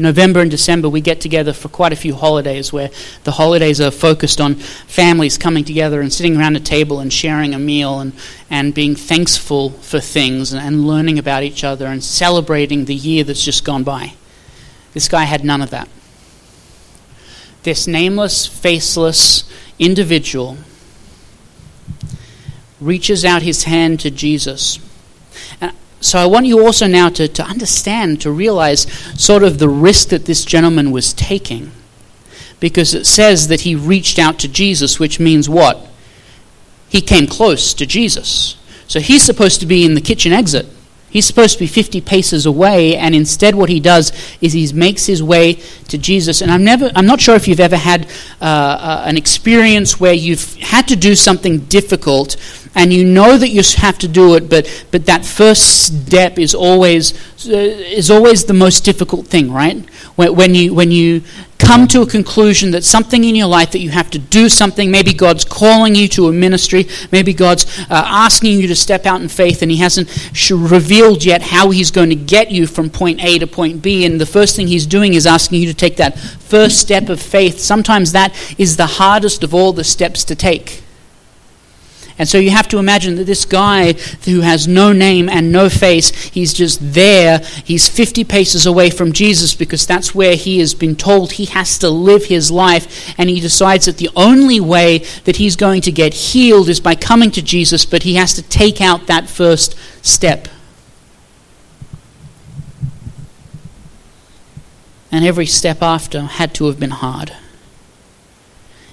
November 0.00 0.40
and 0.40 0.50
December, 0.50 0.88
we 0.88 1.00
get 1.00 1.20
together 1.20 1.52
for 1.52 1.68
quite 1.68 1.92
a 1.92 1.96
few 1.96 2.14
holidays 2.14 2.72
where 2.72 2.90
the 3.24 3.32
holidays 3.32 3.80
are 3.80 3.90
focused 3.90 4.40
on 4.40 4.54
families 4.54 5.38
coming 5.38 5.64
together 5.64 6.00
and 6.00 6.12
sitting 6.12 6.36
around 6.36 6.56
a 6.56 6.60
table 6.60 7.00
and 7.00 7.12
sharing 7.12 7.54
a 7.54 7.58
meal 7.58 8.00
and, 8.00 8.12
and 8.48 8.74
being 8.74 8.96
thankful 8.96 9.70
for 9.70 10.00
things 10.00 10.52
and 10.52 10.86
learning 10.86 11.18
about 11.18 11.42
each 11.42 11.62
other 11.62 11.86
and 11.86 12.02
celebrating 12.02 12.86
the 12.86 12.94
year 12.94 13.22
that's 13.24 13.44
just 13.44 13.64
gone 13.64 13.84
by. 13.84 14.14
This 14.92 15.08
guy 15.08 15.24
had 15.24 15.44
none 15.44 15.62
of 15.62 15.70
that. 15.70 15.88
This 17.62 17.86
nameless, 17.86 18.46
faceless 18.46 19.44
individual 19.78 20.56
reaches 22.80 23.24
out 23.24 23.42
his 23.42 23.64
hand 23.64 24.00
to 24.00 24.10
Jesus 24.10 24.78
so 26.00 26.18
I 26.18 26.26
want 26.26 26.46
you 26.46 26.64
also 26.64 26.86
now 26.86 27.10
to, 27.10 27.28
to 27.28 27.42
understand, 27.42 28.22
to 28.22 28.30
realize 28.30 28.90
sort 29.20 29.42
of 29.42 29.58
the 29.58 29.68
risk 29.68 30.08
that 30.08 30.24
this 30.24 30.44
gentleman 30.44 30.90
was 30.90 31.12
taking. 31.12 31.72
Because 32.58 32.94
it 32.94 33.06
says 33.06 33.48
that 33.48 33.62
he 33.62 33.74
reached 33.74 34.18
out 34.18 34.38
to 34.40 34.48
Jesus, 34.48 34.98
which 34.98 35.20
means 35.20 35.48
what? 35.48 35.86
He 36.88 37.00
came 37.00 37.26
close 37.26 37.74
to 37.74 37.86
Jesus. 37.86 38.56
So 38.88 38.98
he's 38.98 39.22
supposed 39.22 39.60
to 39.60 39.66
be 39.66 39.84
in 39.84 39.94
the 39.94 40.00
kitchen 40.00 40.32
exit. 40.32 40.66
He's 41.10 41.26
supposed 41.26 41.54
to 41.54 41.58
be 41.58 41.66
50 41.66 42.00
paces 42.02 42.46
away, 42.46 42.96
and 42.96 43.16
instead, 43.16 43.56
what 43.56 43.68
he 43.68 43.80
does 43.80 44.12
is 44.40 44.52
he 44.52 44.72
makes 44.72 45.06
his 45.06 45.20
way 45.22 45.54
to 45.88 45.98
Jesus. 45.98 46.40
And 46.40 46.52
I'm, 46.52 46.62
never, 46.62 46.88
I'm 46.94 47.06
not 47.06 47.20
sure 47.20 47.34
if 47.34 47.48
you've 47.48 47.58
ever 47.58 47.76
had 47.76 48.06
uh, 48.40 48.44
uh, 48.44 49.02
an 49.06 49.16
experience 49.16 49.98
where 49.98 50.12
you've 50.12 50.54
had 50.56 50.86
to 50.86 50.94
do 50.94 51.16
something 51.16 51.58
difficult, 51.60 52.36
and 52.74 52.92
you 52.92 53.04
know 53.04 53.36
that 53.36 53.48
you 53.48 53.62
have 53.76 53.98
to 53.98 54.08
do 54.08 54.34
it, 54.36 54.48
but, 54.48 54.86
but 54.90 55.06
that 55.06 55.24
first 55.24 55.86
step 55.86 56.38
is 56.38 56.54
always, 56.54 57.12
uh, 57.48 57.52
is 57.52 58.10
always 58.10 58.44
the 58.44 58.54
most 58.54 58.84
difficult 58.84 59.26
thing, 59.26 59.52
right? 59.52 59.88
When, 60.14 60.36
when, 60.36 60.54
you, 60.54 60.74
when 60.74 60.90
you 60.90 61.22
come 61.58 61.88
to 61.88 62.02
a 62.02 62.06
conclusion 62.06 62.70
that 62.70 62.84
something 62.84 63.24
in 63.24 63.34
your 63.34 63.48
life 63.48 63.72
that 63.72 63.80
you 63.80 63.90
have 63.90 64.10
to 64.12 64.18
do 64.18 64.48
something, 64.48 64.90
maybe 64.90 65.12
God's 65.12 65.44
calling 65.44 65.94
you 65.94 66.06
to 66.08 66.28
a 66.28 66.32
ministry, 66.32 66.86
maybe 67.10 67.34
God's 67.34 67.66
uh, 67.90 68.02
asking 68.06 68.60
you 68.60 68.68
to 68.68 68.76
step 68.76 69.04
out 69.04 69.20
in 69.20 69.28
faith, 69.28 69.62
and 69.62 69.70
He 69.70 69.78
hasn't 69.78 70.08
revealed 70.50 71.24
yet 71.24 71.42
how 71.42 71.70
He's 71.70 71.90
going 71.90 72.10
to 72.10 72.16
get 72.16 72.50
you 72.50 72.66
from 72.66 72.88
point 72.88 73.22
A 73.22 73.38
to 73.40 73.46
point 73.46 73.82
B, 73.82 74.04
and 74.04 74.20
the 74.20 74.26
first 74.26 74.54
thing 74.54 74.68
He's 74.68 74.86
doing 74.86 75.14
is 75.14 75.26
asking 75.26 75.60
you 75.60 75.66
to 75.66 75.74
take 75.74 75.96
that 75.96 76.18
first 76.18 76.78
step 76.78 77.08
of 77.08 77.20
faith. 77.20 77.58
Sometimes 77.58 78.12
that 78.12 78.32
is 78.58 78.76
the 78.76 78.86
hardest 78.86 79.42
of 79.42 79.54
all 79.54 79.72
the 79.72 79.84
steps 79.84 80.24
to 80.24 80.36
take. 80.36 80.84
And 82.20 82.28
so 82.28 82.36
you 82.36 82.50
have 82.50 82.68
to 82.68 82.76
imagine 82.76 83.14
that 83.14 83.24
this 83.24 83.46
guy 83.46 83.94
who 84.26 84.42
has 84.42 84.68
no 84.68 84.92
name 84.92 85.30
and 85.30 85.50
no 85.50 85.70
face, 85.70 86.10
he's 86.10 86.52
just 86.52 86.78
there. 86.92 87.38
He's 87.64 87.88
50 87.88 88.24
paces 88.24 88.66
away 88.66 88.90
from 88.90 89.14
Jesus 89.14 89.54
because 89.54 89.86
that's 89.86 90.14
where 90.14 90.36
he 90.36 90.58
has 90.58 90.74
been 90.74 90.96
told 90.96 91.32
he 91.32 91.46
has 91.46 91.78
to 91.78 91.88
live 91.88 92.26
his 92.26 92.50
life. 92.50 93.14
And 93.16 93.30
he 93.30 93.40
decides 93.40 93.86
that 93.86 93.96
the 93.96 94.10
only 94.14 94.60
way 94.60 94.98
that 95.24 95.36
he's 95.36 95.56
going 95.56 95.80
to 95.80 95.90
get 95.90 96.12
healed 96.12 96.68
is 96.68 96.78
by 96.78 96.94
coming 96.94 97.30
to 97.30 97.40
Jesus, 97.40 97.86
but 97.86 98.02
he 98.02 98.16
has 98.16 98.34
to 98.34 98.42
take 98.42 98.82
out 98.82 99.06
that 99.06 99.26
first 99.26 99.74
step. 100.02 100.46
And 105.10 105.24
every 105.24 105.46
step 105.46 105.80
after 105.80 106.20
had 106.20 106.52
to 106.56 106.66
have 106.66 106.78
been 106.78 106.90
hard. 106.90 107.32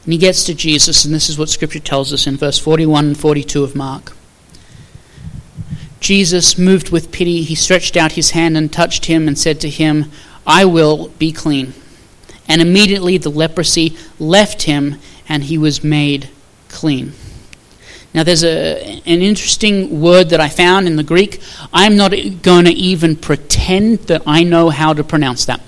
And 0.07 0.13
he 0.13 0.19
gets 0.19 0.45
to 0.45 0.53
Jesus, 0.53 1.03
and 1.03 1.13
this 1.13 1.29
is 1.29 1.37
what 1.37 1.49
Scripture 1.49 1.81
tells 1.81 2.13
us 2.13 2.27
in 2.27 2.37
verse 2.37 2.57
41 2.57 3.07
and 3.07 3.19
42 3.19 3.61
of 3.61 3.75
Mark. 3.75 4.13
Jesus, 5.99 6.57
moved 6.57 6.91
with 6.91 7.11
pity, 7.11 7.43
he 7.43 7.55
stretched 7.55 7.97
out 7.97 8.13
his 8.13 8.31
hand 8.31 8.55
and 8.55 8.71
touched 8.71 9.07
him 9.07 9.27
and 9.27 9.37
said 9.37 9.59
to 9.59 9.69
him, 9.69 10.09
I 10.45 10.63
will 10.63 11.09
be 11.19 11.33
clean. 11.33 11.73
And 12.47 12.61
immediately 12.61 13.17
the 13.17 13.29
leprosy 13.29 13.97
left 14.17 14.61
him, 14.61 14.95
and 15.27 15.43
he 15.43 15.57
was 15.57 15.83
made 15.83 16.29
clean. 16.69 17.11
Now, 18.13 18.23
there's 18.23 18.45
a, 18.45 19.01
an 19.05 19.21
interesting 19.21 19.99
word 19.99 20.29
that 20.29 20.39
I 20.39 20.47
found 20.47 20.87
in 20.87 20.95
the 20.95 21.03
Greek. 21.03 21.41
I'm 21.73 21.97
not 21.97 22.11
going 22.41 22.63
to 22.63 22.71
even 22.71 23.17
pretend 23.17 23.99
that 24.03 24.21
I 24.25 24.43
know 24.43 24.69
how 24.69 24.93
to 24.93 25.03
pronounce 25.03 25.43
that. 25.47 25.59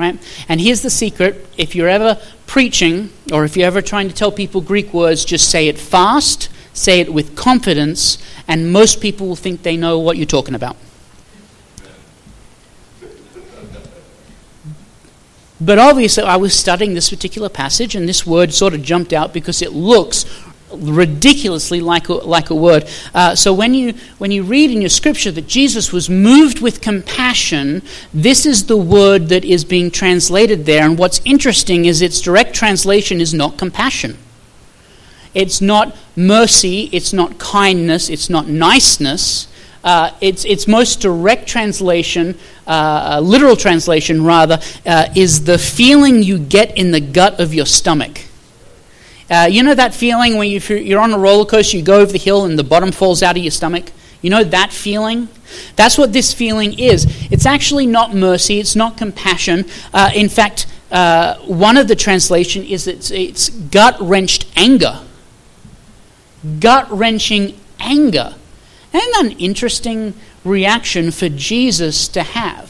Right? 0.00 0.18
And 0.48 0.62
here's 0.62 0.80
the 0.80 0.88
secret 0.88 1.46
if 1.58 1.74
you're 1.74 1.88
ever 1.88 2.18
preaching 2.46 3.10
or 3.30 3.44
if 3.44 3.54
you're 3.54 3.66
ever 3.66 3.82
trying 3.82 4.08
to 4.08 4.14
tell 4.14 4.32
people 4.32 4.62
Greek 4.62 4.94
words, 4.94 5.26
just 5.26 5.50
say 5.50 5.68
it 5.68 5.78
fast, 5.78 6.48
say 6.72 7.00
it 7.00 7.12
with 7.12 7.36
confidence, 7.36 8.16
and 8.48 8.72
most 8.72 9.02
people 9.02 9.28
will 9.28 9.36
think 9.36 9.62
they 9.62 9.76
know 9.76 9.98
what 9.98 10.16
you're 10.16 10.24
talking 10.24 10.54
about. 10.54 10.78
But 15.60 15.78
obviously, 15.78 16.22
I 16.22 16.36
was 16.36 16.58
studying 16.58 16.94
this 16.94 17.10
particular 17.10 17.50
passage, 17.50 17.94
and 17.94 18.08
this 18.08 18.26
word 18.26 18.54
sort 18.54 18.72
of 18.72 18.82
jumped 18.82 19.12
out 19.12 19.34
because 19.34 19.60
it 19.60 19.72
looks 19.72 20.24
ridiculously 20.72 21.80
like 21.80 22.08
a, 22.08 22.14
like 22.14 22.50
a 22.50 22.54
word. 22.54 22.88
Uh, 23.14 23.34
so 23.34 23.52
when 23.52 23.74
you, 23.74 23.94
when 24.18 24.30
you 24.30 24.42
read 24.42 24.70
in 24.70 24.80
your 24.80 24.90
scripture 24.90 25.30
that 25.32 25.46
Jesus 25.46 25.92
was 25.92 26.08
moved 26.08 26.60
with 26.60 26.80
compassion, 26.80 27.82
this 28.12 28.46
is 28.46 28.66
the 28.66 28.76
word 28.76 29.28
that 29.28 29.44
is 29.44 29.64
being 29.64 29.90
translated 29.90 30.66
there. 30.66 30.84
And 30.84 30.98
what's 30.98 31.20
interesting 31.24 31.84
is 31.84 32.02
its 32.02 32.20
direct 32.20 32.54
translation 32.54 33.20
is 33.20 33.34
not 33.34 33.58
compassion. 33.58 34.16
It's 35.34 35.60
not 35.60 35.96
mercy, 36.16 36.90
it's 36.92 37.12
not 37.12 37.38
kindness, 37.38 38.08
it's 38.08 38.28
not 38.28 38.48
niceness. 38.48 39.46
Uh, 39.82 40.10
its, 40.20 40.44
its 40.44 40.68
most 40.68 41.00
direct 41.00 41.46
translation, 41.46 42.36
uh, 42.66 43.20
literal 43.22 43.56
translation 43.56 44.24
rather, 44.24 44.58
uh, 44.84 45.08
is 45.16 45.44
the 45.44 45.56
feeling 45.56 46.22
you 46.22 46.38
get 46.38 46.76
in 46.76 46.90
the 46.90 47.00
gut 47.00 47.40
of 47.40 47.54
your 47.54 47.64
stomach. 47.64 48.20
Uh, 49.30 49.46
you 49.48 49.62
know 49.62 49.74
that 49.74 49.94
feeling 49.94 50.36
when 50.36 50.50
you, 50.50 50.58
you're 50.76 51.00
on 51.00 51.12
a 51.12 51.18
roller 51.18 51.44
coaster, 51.44 51.76
you 51.76 51.82
go 51.82 52.00
over 52.00 52.10
the 52.10 52.18
hill 52.18 52.44
and 52.44 52.58
the 52.58 52.64
bottom 52.64 52.90
falls 52.90 53.22
out 53.22 53.36
of 53.36 53.42
your 53.42 53.52
stomach? 53.52 53.92
You 54.22 54.30
know 54.30 54.44
that 54.44 54.72
feeling? 54.72 55.28
That's 55.76 55.96
what 55.96 56.12
this 56.12 56.34
feeling 56.34 56.78
is. 56.78 57.06
It's 57.30 57.46
actually 57.46 57.86
not 57.86 58.14
mercy, 58.14 58.58
it's 58.58 58.76
not 58.76 58.96
compassion. 58.96 59.66
Uh, 59.94 60.10
in 60.14 60.28
fact, 60.28 60.66
uh, 60.90 61.36
one 61.46 61.76
of 61.76 61.88
the 61.88 61.96
translation 61.96 62.64
is 62.64 62.86
it's, 62.86 63.10
it's 63.10 63.48
gut 63.48 63.96
wrenched 64.00 64.46
anger. 64.56 65.00
Gut 66.58 66.90
wrenching 66.90 67.58
anger. 67.78 68.34
That 68.92 69.20
an 69.20 69.32
interesting 69.32 70.14
reaction 70.44 71.10
for 71.10 71.28
Jesus 71.28 72.08
to 72.08 72.22
have? 72.22 72.69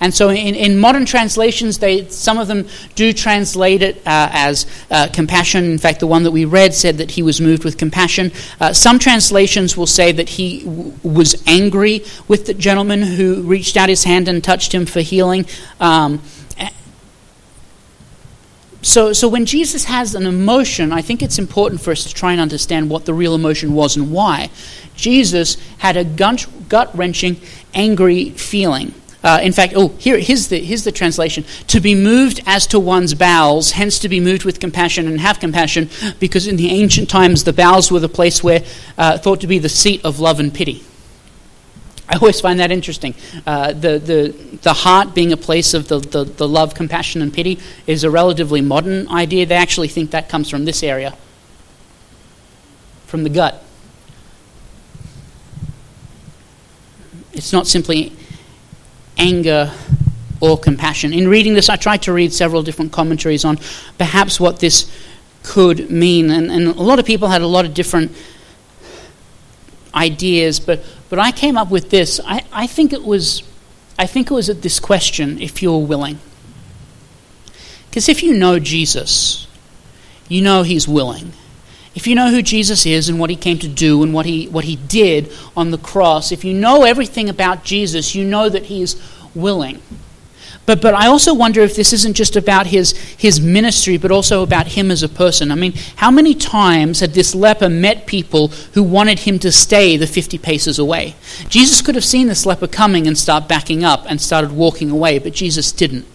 And 0.00 0.12
so 0.12 0.28
in, 0.30 0.54
in 0.54 0.78
modern 0.78 1.06
translations, 1.06 1.78
they, 1.78 2.06
some 2.08 2.38
of 2.38 2.48
them 2.48 2.66
do 2.94 3.12
translate 3.12 3.82
it 3.82 3.96
uh, 3.98 4.28
as 4.32 4.66
uh, 4.90 5.08
compassion. 5.12 5.64
In 5.64 5.78
fact, 5.78 6.00
the 6.00 6.06
one 6.06 6.24
that 6.24 6.30
we 6.30 6.44
read 6.44 6.74
said 6.74 6.98
that 6.98 7.12
he 7.12 7.22
was 7.22 7.40
moved 7.40 7.64
with 7.64 7.78
compassion. 7.78 8.32
Uh, 8.60 8.72
some 8.72 8.98
translations 8.98 9.76
will 9.76 9.86
say 9.86 10.12
that 10.12 10.28
he 10.28 10.64
w- 10.64 10.92
was 11.02 11.42
angry 11.46 12.04
with 12.28 12.46
the 12.46 12.54
gentleman 12.54 13.02
who 13.02 13.42
reached 13.42 13.76
out 13.76 13.88
his 13.88 14.04
hand 14.04 14.28
and 14.28 14.42
touched 14.42 14.72
him 14.74 14.86
for 14.86 15.00
healing. 15.00 15.46
Um, 15.80 16.20
so, 18.84 19.14
so 19.14 19.28
when 19.28 19.46
Jesus 19.46 19.84
has 19.84 20.14
an 20.14 20.26
emotion, 20.26 20.92
I 20.92 21.00
think 21.00 21.22
it's 21.22 21.38
important 21.38 21.80
for 21.80 21.90
us 21.90 22.04
to 22.04 22.12
try 22.12 22.32
and 22.32 22.40
understand 22.40 22.90
what 22.90 23.06
the 23.06 23.14
real 23.14 23.34
emotion 23.34 23.72
was 23.72 23.96
and 23.96 24.12
why. 24.12 24.50
Jesus 24.94 25.56
had 25.78 25.96
a 25.96 26.04
gut 26.04 26.94
wrenching, 26.94 27.40
angry 27.72 28.30
feeling. 28.30 28.92
Uh, 29.24 29.40
in 29.42 29.52
fact, 29.52 29.72
oh, 29.74 29.88
here, 29.98 30.18
here's, 30.18 30.48
the, 30.48 30.60
here's 30.60 30.84
the 30.84 30.92
translation. 30.92 31.44
To 31.68 31.80
be 31.80 31.94
moved 31.94 32.40
as 32.44 32.66
to 32.68 32.78
one's 32.78 33.14
bowels, 33.14 33.72
hence 33.72 33.98
to 34.00 34.08
be 34.10 34.20
moved 34.20 34.44
with 34.44 34.60
compassion 34.60 35.08
and 35.08 35.18
have 35.18 35.40
compassion, 35.40 35.88
because 36.20 36.46
in 36.46 36.56
the 36.56 36.68
ancient 36.68 37.08
times 37.08 37.44
the 37.44 37.52
bowels 37.54 37.90
were 37.90 38.00
the 38.00 38.08
place 38.08 38.44
where 38.44 38.62
uh, 38.98 39.16
thought 39.16 39.40
to 39.40 39.46
be 39.46 39.58
the 39.58 39.70
seat 39.70 40.04
of 40.04 40.20
love 40.20 40.40
and 40.40 40.52
pity. 40.52 40.84
I 42.06 42.16
always 42.16 42.38
find 42.38 42.60
that 42.60 42.70
interesting. 42.70 43.14
Uh, 43.46 43.72
the, 43.72 43.98
the, 43.98 44.58
the 44.60 44.74
heart 44.74 45.14
being 45.14 45.32
a 45.32 45.38
place 45.38 45.72
of 45.72 45.88
the, 45.88 46.00
the, 46.00 46.24
the 46.24 46.46
love, 46.46 46.74
compassion, 46.74 47.22
and 47.22 47.32
pity 47.32 47.58
is 47.86 48.04
a 48.04 48.10
relatively 48.10 48.60
modern 48.60 49.08
idea. 49.08 49.46
They 49.46 49.54
actually 49.54 49.88
think 49.88 50.10
that 50.10 50.28
comes 50.28 50.50
from 50.50 50.66
this 50.66 50.82
area, 50.82 51.16
from 53.06 53.22
the 53.22 53.30
gut. 53.30 53.64
It's 57.32 57.54
not 57.54 57.66
simply 57.66 58.12
anger, 59.24 59.72
or 60.40 60.58
compassion. 60.58 61.12
In 61.12 61.28
reading 61.28 61.54
this, 61.54 61.68
I 61.68 61.76
tried 61.76 62.02
to 62.02 62.12
read 62.12 62.32
several 62.32 62.62
different 62.62 62.92
commentaries 62.92 63.44
on 63.44 63.58
perhaps 63.98 64.38
what 64.38 64.60
this 64.60 64.90
could 65.42 65.90
mean, 65.90 66.30
and, 66.30 66.50
and 66.50 66.68
a 66.68 66.82
lot 66.82 66.98
of 66.98 67.06
people 67.06 67.28
had 67.28 67.42
a 67.42 67.46
lot 67.46 67.64
of 67.64 67.74
different 67.74 68.12
ideas, 69.94 70.60
but, 70.60 70.84
but 71.08 71.18
I 71.18 71.32
came 71.32 71.56
up 71.56 71.70
with 71.70 71.90
this. 71.90 72.20
I, 72.24 72.44
I 72.52 72.66
think 72.66 72.92
it 72.92 73.02
was 73.02 73.42
I 73.98 74.06
think 74.06 74.30
it 74.30 74.34
was 74.34 74.50
at 74.50 74.62
this 74.62 74.80
question, 74.80 75.40
if 75.40 75.62
you're 75.62 75.78
willing. 75.78 76.18
Because 77.88 78.08
if 78.08 78.22
you 78.22 78.36
know 78.36 78.58
Jesus, 78.58 79.46
you 80.28 80.42
know 80.42 80.62
he's 80.62 80.88
willing. 80.88 81.32
If 81.94 82.08
you 82.08 82.16
know 82.16 82.30
who 82.30 82.42
Jesus 82.42 82.86
is 82.86 83.08
and 83.08 83.20
what 83.20 83.30
he 83.30 83.36
came 83.36 83.58
to 83.60 83.68
do 83.68 84.02
and 84.02 84.12
what 84.12 84.26
he, 84.26 84.48
what 84.48 84.64
he 84.64 84.74
did 84.74 85.30
on 85.56 85.70
the 85.70 85.78
cross, 85.78 86.32
if 86.32 86.44
you 86.44 86.52
know 86.52 86.82
everything 86.82 87.28
about 87.28 87.62
Jesus, 87.62 88.16
you 88.16 88.24
know 88.24 88.48
that 88.48 88.64
he 88.64 88.82
is 88.82 89.00
willing. 89.34 89.82
But, 90.66 90.80
but 90.80 90.94
I 90.94 91.08
also 91.08 91.34
wonder 91.34 91.60
if 91.60 91.76
this 91.76 91.92
isn't 91.92 92.14
just 92.14 92.36
about 92.36 92.66
his, 92.66 92.92
his 92.92 93.40
ministry, 93.40 93.98
but 93.98 94.10
also 94.10 94.42
about 94.42 94.68
him 94.68 94.90
as 94.90 95.02
a 95.02 95.08
person. 95.08 95.50
I 95.50 95.56
mean, 95.56 95.74
how 95.96 96.10
many 96.10 96.34
times 96.34 97.00
had 97.00 97.12
this 97.12 97.34
leper 97.34 97.68
met 97.68 98.06
people 98.06 98.48
who 98.72 98.82
wanted 98.82 99.20
him 99.20 99.38
to 99.40 99.52
stay 99.52 99.96
the 99.96 100.06
50 100.06 100.38
paces 100.38 100.78
away? 100.78 101.16
Jesus 101.48 101.82
could 101.82 101.94
have 101.94 102.04
seen 102.04 102.28
this 102.28 102.46
leper 102.46 102.66
coming 102.66 103.06
and 103.06 103.18
start 103.18 103.46
backing 103.46 103.84
up 103.84 104.04
and 104.08 104.20
started 104.20 104.52
walking 104.52 104.90
away, 104.90 105.18
but 105.18 105.34
Jesus 105.34 105.70
didn't. 105.70 106.06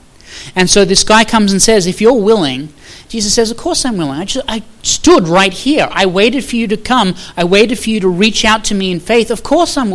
And 0.55 0.69
so 0.69 0.85
this 0.85 1.03
guy 1.03 1.23
comes 1.23 1.51
and 1.51 1.61
says, 1.61 1.87
If 1.87 2.01
you're 2.01 2.13
willing, 2.13 2.69
Jesus 3.07 3.33
says, 3.33 3.51
Of 3.51 3.57
course 3.57 3.85
I'm 3.85 3.97
willing. 3.97 4.19
I, 4.19 4.25
just, 4.25 4.45
I 4.47 4.63
stood 4.83 5.27
right 5.27 5.53
here. 5.53 5.87
I 5.91 6.05
waited 6.05 6.45
for 6.45 6.55
you 6.55 6.67
to 6.67 6.77
come. 6.77 7.15
I 7.35 7.43
waited 7.43 7.79
for 7.79 7.89
you 7.89 7.99
to 8.01 8.07
reach 8.07 8.45
out 8.45 8.63
to 8.65 8.75
me 8.75 8.91
in 8.91 8.99
faith. 8.99 9.31
Of 9.31 9.43
course 9.43 9.77
I'm. 9.77 9.93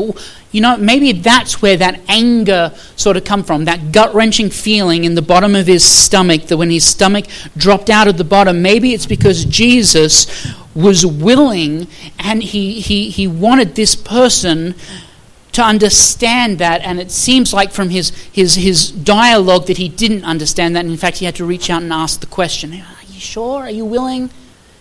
You 0.51 0.61
know, 0.61 0.77
maybe 0.77 1.11
that's 1.11 1.61
where 1.61 1.77
that 1.79 2.01
anger 2.07 2.73
sort 2.95 3.17
of 3.17 3.25
come 3.25 3.43
from, 3.43 3.65
that 3.65 3.91
gut 3.91 4.15
wrenching 4.15 4.51
feeling 4.51 5.03
in 5.03 5.17
the 5.17 5.23
bottom 5.23 5.57
of 5.57 5.67
his 5.67 5.85
stomach, 5.85 6.47
that 6.47 6.57
when 6.57 6.71
his 6.71 6.85
stomach 6.85 7.25
dropped 7.57 7.91
out 7.91 8.07
of 8.07 8.19
the 8.19 8.25
bottom, 8.25 8.63
maybe 8.63 8.95
it's 8.95 9.07
because 9.07 9.45
Jesus 9.45 10.55
was 10.75 11.05
willing 11.05 11.89
and 12.19 12.43
he, 12.43 12.81
he, 12.81 13.11
he 13.11 13.27
wanted 13.27 13.75
this 13.75 13.97
person 13.97 14.75
to 15.55 15.63
understand 15.63 16.59
that, 16.59 16.81
and 16.83 17.01
it 17.01 17.11
seems 17.11 17.53
like 17.53 17.71
from 17.71 17.89
his, 17.89 18.11
his, 18.33 18.57
his 18.57 18.91
dialogue 18.91 19.67
that 19.67 19.79
he 19.79 19.89
didn't 19.89 20.25
understand 20.25 20.75
that. 20.77 20.81
And 20.81 20.91
in 20.91 20.97
fact, 20.97 21.19
he 21.19 21.25
had 21.25 21.37
to 21.37 21.45
reach 21.45 21.71
out 21.71 21.83
and 21.83 21.93
ask 21.93 22.21
the 22.21 22.27
question 22.27 22.73
Are 22.73 23.05
you 23.09 23.21
sure? 23.21 23.63
Are 23.63 23.71
you 23.71 23.85
willing? 23.85 24.31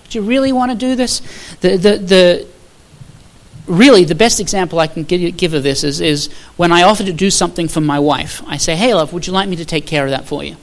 Do 0.09 0.19
you 0.19 0.25
really 0.25 0.51
want 0.51 0.71
to 0.71 0.77
do 0.77 0.95
this? 0.95 1.21
The, 1.61 1.77
the, 1.77 1.97
the, 1.97 2.47
really, 3.67 4.03
the 4.03 4.15
best 4.15 4.39
example 4.39 4.79
I 4.79 4.87
can 4.87 5.03
give, 5.03 5.37
give 5.37 5.53
of 5.53 5.63
this 5.63 5.83
is, 5.83 6.01
is 6.01 6.31
when 6.57 6.71
I 6.71 6.83
offer 6.83 7.03
to 7.03 7.13
do 7.13 7.29
something 7.29 7.67
for 7.67 7.81
my 7.81 7.99
wife. 7.99 8.41
I 8.47 8.57
say, 8.57 8.75
Hey, 8.75 8.93
love, 8.93 9.13
would 9.13 9.27
you 9.27 9.33
like 9.33 9.47
me 9.47 9.55
to 9.57 9.65
take 9.65 9.85
care 9.85 10.05
of 10.05 10.09
that 10.09 10.25
for 10.25 10.43
you? 10.43 10.57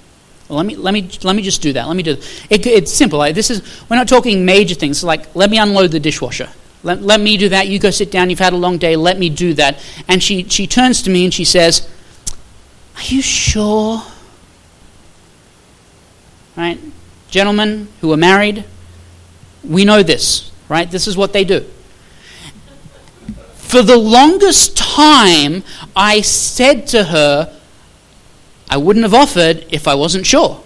Let 0.48 0.66
me, 0.66 0.74
let, 0.74 0.92
me, 0.92 1.08
let 1.22 1.36
me 1.36 1.42
just 1.42 1.62
do 1.62 1.72
that. 1.74 1.86
Let 1.86 1.96
me 1.96 2.02
do 2.02 2.12
it. 2.50 2.66
it's 2.66 2.92
simple. 2.92 3.20
This 3.32 3.50
is, 3.50 3.62
we're 3.88 3.94
not 3.94 4.08
talking 4.08 4.44
major 4.44 4.74
things 4.74 5.04
like, 5.04 5.36
let 5.36 5.48
me 5.48 5.58
unload 5.58 5.92
the 5.92 6.00
dishwasher. 6.00 6.48
Let, 6.82 7.02
let 7.02 7.20
me 7.20 7.36
do 7.36 7.48
that. 7.50 7.68
You 7.68 7.78
go 7.78 7.90
sit 7.90 8.10
down. 8.10 8.30
You've 8.30 8.38
had 8.38 8.52
a 8.52 8.56
long 8.56 8.78
day. 8.78 8.96
Let 8.96 9.18
me 9.18 9.28
do 9.28 9.54
that. 9.54 9.84
And 10.08 10.22
she, 10.22 10.44
she 10.44 10.66
turns 10.66 11.02
to 11.02 11.10
me 11.10 11.24
and 11.24 11.34
she 11.34 11.44
says, 11.44 11.88
Are 12.96 13.04
you 13.04 13.22
sure? 13.22 14.02
Right? 16.56 16.78
Gentlemen 17.28 17.88
who 18.00 18.12
are 18.12 18.16
married, 18.16 18.64
we 19.62 19.84
know 19.84 20.02
this, 20.02 20.50
right? 20.68 20.90
This 20.90 21.06
is 21.06 21.16
what 21.16 21.32
they 21.32 21.44
do. 21.44 21.64
For 23.56 23.82
the 23.82 23.96
longest 23.96 24.76
time, 24.76 25.62
I 25.94 26.22
said 26.22 26.88
to 26.88 27.04
her, 27.04 27.56
I 28.68 28.76
wouldn't 28.76 29.04
have 29.04 29.14
offered 29.14 29.66
if 29.70 29.86
I 29.86 29.94
wasn't 29.94 30.26
sure. 30.26 30.60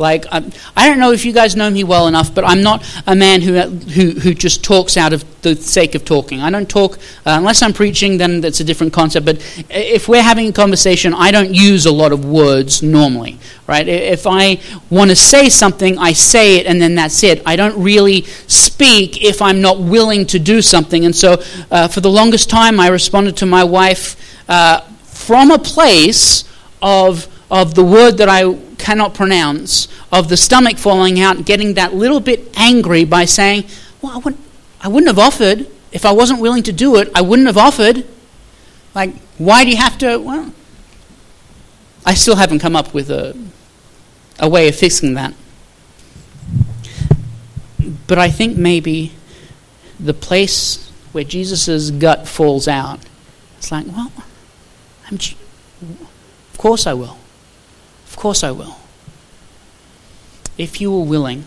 Like, 0.00 0.24
I'm, 0.32 0.50
I 0.74 0.86
do 0.86 0.96
not 0.96 0.98
know 0.98 1.12
if 1.12 1.26
you 1.26 1.32
guys 1.32 1.54
know 1.54 1.68
me 1.68 1.84
well 1.84 2.08
enough, 2.08 2.34
but 2.34 2.42
I'm 2.44 2.62
not 2.62 2.82
a 3.06 3.14
man 3.14 3.42
who, 3.42 3.60
who, 3.60 4.18
who 4.18 4.32
just 4.32 4.64
talks 4.64 4.96
out 4.96 5.12
of 5.12 5.24
the 5.42 5.54
sake 5.54 5.94
of 5.94 6.04
talking. 6.06 6.40
I 6.40 6.50
don't 6.50 6.68
talk, 6.68 6.96
uh, 7.26 7.36
unless 7.36 7.62
I'm 7.62 7.74
preaching, 7.74 8.16
then 8.16 8.40
that's 8.40 8.60
a 8.60 8.64
different 8.64 8.94
concept. 8.94 9.26
But 9.26 9.36
if 9.68 10.08
we're 10.08 10.22
having 10.22 10.48
a 10.48 10.52
conversation, 10.52 11.12
I 11.12 11.30
don't 11.30 11.54
use 11.54 11.84
a 11.84 11.92
lot 11.92 12.12
of 12.12 12.24
words 12.24 12.82
normally, 12.82 13.38
right? 13.66 13.86
If 13.86 14.26
I 14.26 14.60
want 14.88 15.10
to 15.10 15.16
say 15.16 15.50
something, 15.50 15.98
I 15.98 16.14
say 16.14 16.56
it 16.56 16.66
and 16.66 16.80
then 16.80 16.94
that's 16.94 17.22
it. 17.22 17.42
I 17.44 17.56
don't 17.56 17.80
really 17.82 18.22
speak 18.46 19.22
if 19.22 19.42
I'm 19.42 19.60
not 19.60 19.78
willing 19.80 20.24
to 20.26 20.38
do 20.38 20.62
something. 20.62 21.04
And 21.04 21.14
so 21.14 21.42
uh, 21.70 21.88
for 21.88 22.00
the 22.00 22.10
longest 22.10 22.48
time, 22.48 22.80
I 22.80 22.88
responded 22.88 23.36
to 23.38 23.46
my 23.46 23.64
wife 23.64 24.16
uh, 24.48 24.80
from 25.04 25.50
a 25.50 25.58
place 25.58 26.44
of, 26.80 27.28
of 27.50 27.74
the 27.74 27.84
word 27.84 28.12
that 28.18 28.28
I 28.28 28.54
cannot 28.78 29.14
pronounce, 29.14 29.88
of 30.12 30.28
the 30.28 30.36
stomach 30.36 30.78
falling 30.78 31.20
out, 31.20 31.44
getting 31.44 31.74
that 31.74 31.94
little 31.94 32.20
bit 32.20 32.48
angry 32.56 33.04
by 33.04 33.24
saying, 33.24 33.64
Well, 34.00 34.12
I 34.12 34.18
wouldn't, 34.18 34.44
I 34.80 34.88
wouldn't 34.88 35.08
have 35.08 35.18
offered. 35.18 35.66
If 35.92 36.06
I 36.06 36.12
wasn't 36.12 36.40
willing 36.40 36.62
to 36.64 36.72
do 36.72 36.96
it, 36.96 37.10
I 37.14 37.20
wouldn't 37.20 37.48
have 37.48 37.58
offered. 37.58 38.06
Like, 38.94 39.14
why 39.38 39.64
do 39.64 39.70
you 39.70 39.76
have 39.76 39.98
to? 39.98 40.18
Well, 40.18 40.52
I 42.06 42.14
still 42.14 42.36
haven't 42.36 42.60
come 42.60 42.76
up 42.76 42.94
with 42.94 43.10
a, 43.10 43.36
a 44.38 44.48
way 44.48 44.68
of 44.68 44.76
fixing 44.76 45.14
that. 45.14 45.34
But 48.06 48.18
I 48.18 48.30
think 48.30 48.56
maybe 48.56 49.12
the 49.98 50.14
place 50.14 50.90
where 51.12 51.24
Jesus' 51.24 51.90
gut 51.90 52.26
falls 52.26 52.68
out, 52.68 53.00
it's 53.58 53.70
like, 53.72 53.86
well, 53.86 54.12
I'm, 55.10 55.16
of 55.16 56.58
course 56.58 56.86
I 56.86 56.94
will 56.94 57.19
course 58.20 58.44
I 58.44 58.50
will. 58.50 58.76
If 60.58 60.78
you 60.78 60.94
are 60.94 61.04
willing. 61.04 61.44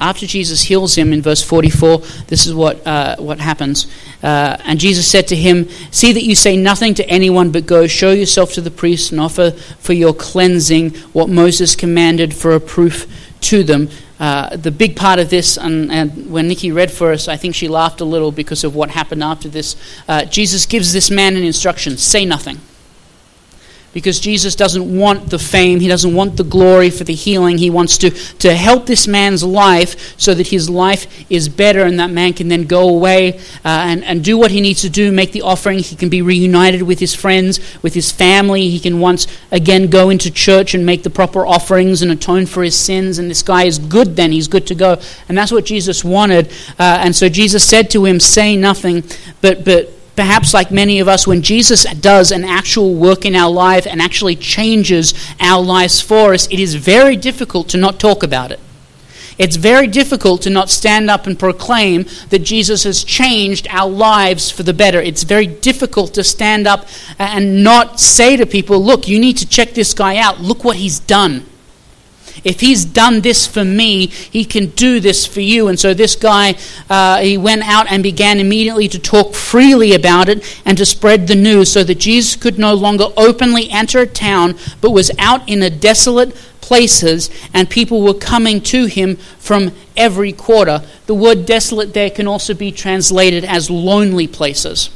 After 0.00 0.26
Jesus 0.26 0.62
heals 0.64 0.98
him 0.98 1.12
in 1.12 1.22
verse 1.22 1.42
44, 1.42 1.98
this 2.26 2.44
is 2.46 2.52
what, 2.52 2.84
uh, 2.84 3.16
what 3.18 3.38
happens. 3.38 3.86
Uh, 4.20 4.56
and 4.64 4.80
Jesus 4.80 5.08
said 5.08 5.28
to 5.28 5.36
him, 5.36 5.68
See 5.92 6.12
that 6.12 6.24
you 6.24 6.34
say 6.34 6.56
nothing 6.56 6.94
to 6.94 7.08
anyone, 7.08 7.52
but 7.52 7.66
go, 7.66 7.86
show 7.86 8.10
yourself 8.10 8.52
to 8.54 8.60
the 8.60 8.72
priest, 8.72 9.12
and 9.12 9.20
offer 9.20 9.52
for 9.52 9.92
your 9.92 10.12
cleansing 10.12 10.90
what 11.12 11.28
Moses 11.28 11.76
commanded 11.76 12.34
for 12.34 12.52
a 12.52 12.60
proof 12.60 13.06
to 13.42 13.62
them. 13.62 13.88
Uh, 14.18 14.56
the 14.56 14.72
big 14.72 14.96
part 14.96 15.20
of 15.20 15.30
this, 15.30 15.56
and, 15.56 15.92
and, 15.92 16.28
when 16.28 16.48
Nikki 16.48 16.72
read 16.72 16.90
for 16.90 17.12
us, 17.12 17.28
I 17.28 17.36
think 17.36 17.54
she 17.54 17.68
laughed 17.68 18.00
a 18.00 18.04
little 18.04 18.32
because 18.32 18.64
of 18.64 18.74
what 18.74 18.90
happened 18.90 19.22
after 19.22 19.48
this. 19.48 19.76
Uh, 20.08 20.24
Jesus 20.24 20.66
gives 20.66 20.92
this 20.92 21.08
man 21.08 21.36
an 21.36 21.44
instruction 21.44 21.96
say 21.96 22.24
nothing 22.24 22.60
because 23.92 24.20
Jesus 24.20 24.54
doesn't 24.54 24.96
want 24.96 25.30
the 25.30 25.38
fame, 25.38 25.80
he 25.80 25.88
doesn't 25.88 26.14
want 26.14 26.36
the 26.36 26.44
glory 26.44 26.90
for 26.90 27.04
the 27.04 27.14
healing. 27.14 27.58
He 27.58 27.70
wants 27.70 27.96
to, 27.98 28.10
to 28.10 28.54
help 28.54 28.86
this 28.86 29.08
man's 29.08 29.42
life 29.42 30.18
so 30.18 30.34
that 30.34 30.48
his 30.48 30.68
life 30.68 31.06
is 31.30 31.48
better 31.48 31.80
and 31.80 31.98
that 31.98 32.10
man 32.10 32.34
can 32.34 32.48
then 32.48 32.64
go 32.64 32.88
away 32.88 33.38
uh, 33.38 33.40
and, 33.64 34.04
and 34.04 34.22
do 34.22 34.36
what 34.36 34.50
he 34.50 34.60
needs 34.60 34.82
to 34.82 34.90
do, 34.90 35.10
make 35.10 35.32
the 35.32 35.42
offering. 35.42 35.78
He 35.78 35.96
can 35.96 36.10
be 36.10 36.22
reunited 36.22 36.82
with 36.82 36.98
his 36.98 37.14
friends, 37.14 37.60
with 37.82 37.94
his 37.94 38.12
family. 38.12 38.68
He 38.68 38.78
can 38.78 39.00
once 39.00 39.26
again 39.50 39.88
go 39.88 40.10
into 40.10 40.30
church 40.30 40.74
and 40.74 40.84
make 40.84 41.02
the 41.02 41.10
proper 41.10 41.46
offerings 41.46 42.02
and 42.02 42.12
atone 42.12 42.46
for 42.46 42.62
his 42.62 42.78
sins. 42.78 43.18
And 43.18 43.30
this 43.30 43.42
guy 43.42 43.64
is 43.64 43.78
good 43.78 44.16
then, 44.16 44.32
he's 44.32 44.48
good 44.48 44.66
to 44.66 44.74
go. 44.74 45.00
And 45.28 45.36
that's 45.36 45.50
what 45.50 45.64
Jesus 45.64 46.04
wanted. 46.04 46.48
Uh, 46.78 47.00
and 47.02 47.16
so 47.16 47.28
Jesus 47.28 47.66
said 47.66 47.90
to 47.90 48.04
him, 48.04 48.20
Say 48.20 48.54
nothing, 48.54 49.02
but, 49.40 49.64
but 49.64 49.97
perhaps 50.18 50.52
like 50.52 50.72
many 50.72 50.98
of 50.98 51.06
us, 51.06 51.28
when 51.28 51.42
Jesus 51.42 51.84
does 52.00 52.32
an 52.32 52.42
actual 52.42 52.92
work 52.92 53.24
in 53.24 53.36
our 53.36 53.48
life 53.48 53.86
and 53.86 54.02
actually 54.02 54.34
changes 54.34 55.14
our 55.38 55.62
lives 55.62 56.00
for 56.00 56.34
us, 56.34 56.48
it 56.48 56.58
is 56.58 56.74
very 56.74 57.14
difficult 57.14 57.68
to 57.68 57.76
not 57.76 58.00
talk 58.00 58.24
about 58.24 58.50
it. 58.50 58.58
It's 59.38 59.54
very 59.54 59.86
difficult 59.86 60.42
to 60.42 60.50
not 60.50 60.70
stand 60.70 61.08
up 61.08 61.28
and 61.28 61.38
proclaim 61.38 62.04
that 62.30 62.40
Jesus 62.40 62.82
has 62.82 63.04
changed 63.04 63.68
our 63.70 63.88
lives 63.88 64.50
for 64.50 64.64
the 64.64 64.74
better. 64.74 65.00
It's 65.00 65.22
very 65.22 65.46
difficult 65.46 66.14
to 66.14 66.24
stand 66.24 66.66
up 66.66 66.88
and 67.20 67.62
not 67.62 68.00
say 68.00 68.36
to 68.36 68.44
people, 68.44 68.82
look, 68.82 69.06
you 69.06 69.20
need 69.20 69.36
to 69.36 69.48
check 69.48 69.72
this 69.74 69.94
guy 69.94 70.16
out. 70.16 70.40
Look 70.40 70.64
what 70.64 70.78
he's 70.78 70.98
done. 70.98 71.46
If 72.44 72.60
he's 72.60 72.84
done 72.84 73.20
this 73.20 73.46
for 73.46 73.64
me, 73.64 74.06
he 74.06 74.44
can 74.44 74.66
do 74.70 75.00
this 75.00 75.26
for 75.26 75.40
you. 75.40 75.68
And 75.68 75.78
so 75.78 75.94
this 75.94 76.16
guy, 76.16 76.56
uh, 76.88 77.18
he 77.18 77.36
went 77.36 77.62
out 77.62 77.90
and 77.90 78.02
began 78.02 78.40
immediately 78.40 78.88
to 78.88 78.98
talk 78.98 79.34
freely 79.34 79.94
about 79.94 80.28
it 80.28 80.44
and 80.64 80.76
to 80.78 80.86
spread 80.86 81.26
the 81.26 81.34
news 81.34 81.72
so 81.72 81.84
that 81.84 81.98
Jesus 81.98 82.36
could 82.36 82.58
no 82.58 82.74
longer 82.74 83.06
openly 83.16 83.70
enter 83.70 84.00
a 84.00 84.06
town, 84.06 84.56
but 84.80 84.90
was 84.90 85.10
out 85.18 85.48
in 85.48 85.62
a 85.62 85.70
desolate 85.70 86.34
places, 86.60 87.30
and 87.54 87.70
people 87.70 88.02
were 88.02 88.12
coming 88.12 88.60
to 88.60 88.84
him 88.84 89.16
from 89.38 89.72
every 89.96 90.32
quarter. 90.32 90.82
The 91.06 91.14
word 91.14 91.46
desolate 91.46 91.94
there 91.94 92.10
can 92.10 92.28
also 92.28 92.52
be 92.52 92.70
translated 92.70 93.42
as 93.44 93.70
lonely 93.70 94.26
places. 94.26 94.90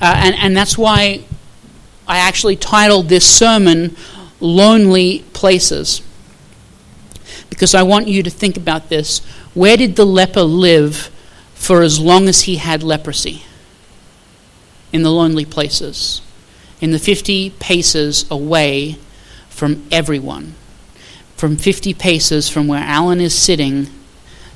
Uh, 0.00 0.14
and, 0.16 0.36
and 0.36 0.56
that's 0.56 0.78
why 0.78 1.24
I 2.06 2.18
actually 2.18 2.56
titled 2.56 3.08
this 3.08 3.26
sermon 3.26 3.96
Lonely 4.40 5.24
Places 5.32 6.02
because 7.62 7.76
I 7.76 7.84
want 7.84 8.08
you 8.08 8.24
to 8.24 8.28
think 8.30 8.56
about 8.56 8.88
this. 8.88 9.20
Where 9.54 9.76
did 9.76 9.94
the 9.94 10.04
leper 10.04 10.42
live 10.42 11.12
for 11.54 11.82
as 11.82 12.00
long 12.00 12.26
as 12.26 12.42
he 12.42 12.56
had 12.56 12.82
leprosy? 12.82 13.44
In 14.92 15.04
the 15.04 15.12
lonely 15.12 15.44
places, 15.44 16.22
in 16.80 16.90
the 16.90 16.98
50 16.98 17.50
paces 17.60 18.28
away 18.32 18.96
from 19.48 19.86
everyone, 19.92 20.56
from 21.36 21.56
50 21.56 21.94
paces 21.94 22.48
from 22.48 22.66
where 22.66 22.82
Alan 22.82 23.20
is 23.20 23.32
sitting 23.32 23.86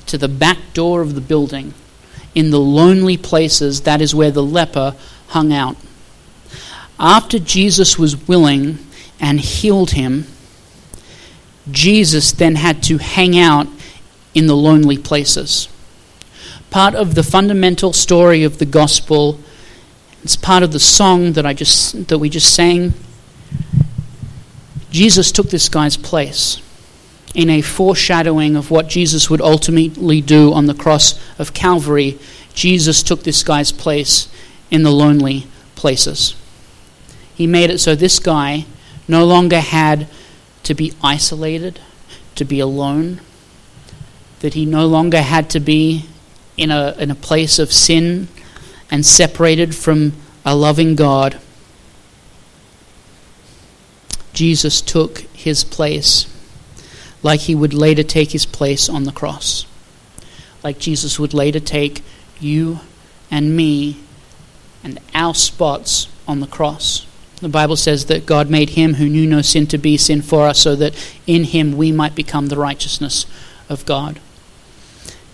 to 0.07 0.17
the 0.17 0.27
back 0.27 0.57
door 0.73 0.99
of 0.99 1.15
the 1.15 1.21
building. 1.21 1.73
In 2.35 2.51
the 2.51 2.59
lonely 2.59 3.15
places, 3.15 3.83
that 3.83 4.01
is 4.01 4.13
where 4.13 4.31
the 4.31 4.43
leper 4.43 4.97
hung 5.29 5.53
out. 5.53 5.77
After 6.99 7.39
Jesus 7.39 7.97
was 7.97 8.27
willing 8.27 8.79
and 9.17 9.39
healed 9.39 9.91
him, 9.91 10.27
Jesus 11.71 12.31
then 12.31 12.55
had 12.55 12.81
to 12.83 12.97
hang 12.97 13.37
out 13.37 13.67
in 14.33 14.47
the 14.47 14.55
lonely 14.55 14.97
places. 14.97 15.67
Part 16.69 16.95
of 16.95 17.15
the 17.15 17.23
fundamental 17.23 17.93
story 17.93 18.43
of 18.43 18.57
the 18.57 18.65
gospel, 18.65 19.39
it's 20.23 20.35
part 20.35 20.63
of 20.63 20.71
the 20.71 20.79
song 20.79 21.33
that 21.33 21.45
I 21.45 21.53
just 21.53 22.07
that 22.07 22.19
we 22.19 22.29
just 22.29 22.53
sang. 22.53 22.93
Jesus 24.91 25.31
took 25.31 25.49
this 25.49 25.69
guy's 25.69 25.97
place 25.97 26.61
in 27.33 27.49
a 27.49 27.61
foreshadowing 27.61 28.55
of 28.55 28.71
what 28.71 28.87
Jesus 28.87 29.29
would 29.29 29.41
ultimately 29.41 30.21
do 30.21 30.53
on 30.53 30.65
the 30.65 30.73
cross 30.73 31.19
of 31.37 31.53
Calvary. 31.53 32.17
Jesus 32.53 33.03
took 33.03 33.23
this 33.23 33.43
guy's 33.43 33.71
place 33.71 34.27
in 34.71 34.83
the 34.83 34.91
lonely 34.91 35.45
places. 35.75 36.35
He 37.35 37.45
made 37.45 37.69
it 37.69 37.79
so 37.79 37.95
this 37.95 38.19
guy 38.19 38.65
no 39.07 39.25
longer 39.25 39.59
had 39.59 40.07
to 40.67 40.73
be 40.73 40.91
isolated, 41.01 41.79
to 42.35 42.43
be 42.43 42.59
alone, 42.59 43.21
that 44.41 44.53
he 44.53 44.65
no 44.65 44.85
longer 44.85 45.21
had 45.21 45.49
to 45.49 45.61
be 45.61 46.03
in 46.57 46.71
a, 46.71 46.93
in 46.99 47.09
a 47.09 47.15
place 47.15 47.57
of 47.57 47.71
sin 47.71 48.27
and 48.91 49.05
separated 49.05 49.73
from 49.73 50.11
a 50.43 50.53
loving 50.53 50.93
God. 50.95 51.39
Jesus 54.33 54.81
took 54.81 55.19
his 55.33 55.63
place 55.63 56.27
like 57.23 57.39
he 57.39 57.55
would 57.55 57.73
later 57.73 58.03
take 58.03 58.31
his 58.31 58.45
place 58.45 58.89
on 58.89 59.05
the 59.05 59.13
cross. 59.13 59.65
Like 60.65 60.79
Jesus 60.79 61.17
would 61.17 61.33
later 61.33 61.61
take 61.61 62.03
you 62.41 62.81
and 63.31 63.55
me 63.55 64.01
and 64.83 64.99
our 65.15 65.33
spots 65.33 66.09
on 66.27 66.41
the 66.41 66.47
cross. 66.47 67.06
The 67.41 67.49
Bible 67.49 67.75
says 67.75 68.05
that 68.05 68.25
God 68.25 68.49
made 68.49 68.71
him 68.71 68.95
who 68.95 69.07
knew 69.07 69.27
no 69.27 69.43
sin 69.43 69.67
to 69.67 69.77
be 69.77 69.95
sin 69.95 70.21
for 70.23 70.47
us 70.47 70.59
so 70.59 70.75
that 70.75 70.95
in 71.27 71.43
him 71.43 71.77
we 71.77 71.91
might 71.91 72.15
become 72.15 72.47
the 72.47 72.57
righteousness 72.57 73.27
of 73.69 73.85
God. 73.85 74.19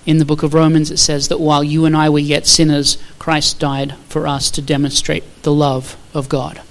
In 0.06 0.18
the 0.18 0.26
book 0.26 0.44
of 0.44 0.54
Romans, 0.54 0.92
it 0.92 0.98
says 0.98 1.30
that 1.30 1.40
while 1.40 1.64
you 1.64 1.86
and 1.86 1.96
I 1.96 2.10
were 2.10 2.20
yet 2.20 2.46
sinners, 2.46 2.98
Christ 3.20 3.58
died 3.58 3.96
for 4.10 4.28
us 4.28 4.52
to 4.52 4.62
demonstrate 4.62 5.24
the 5.44 5.54
love 5.54 5.96
of 6.14 6.28
God. 6.28 6.62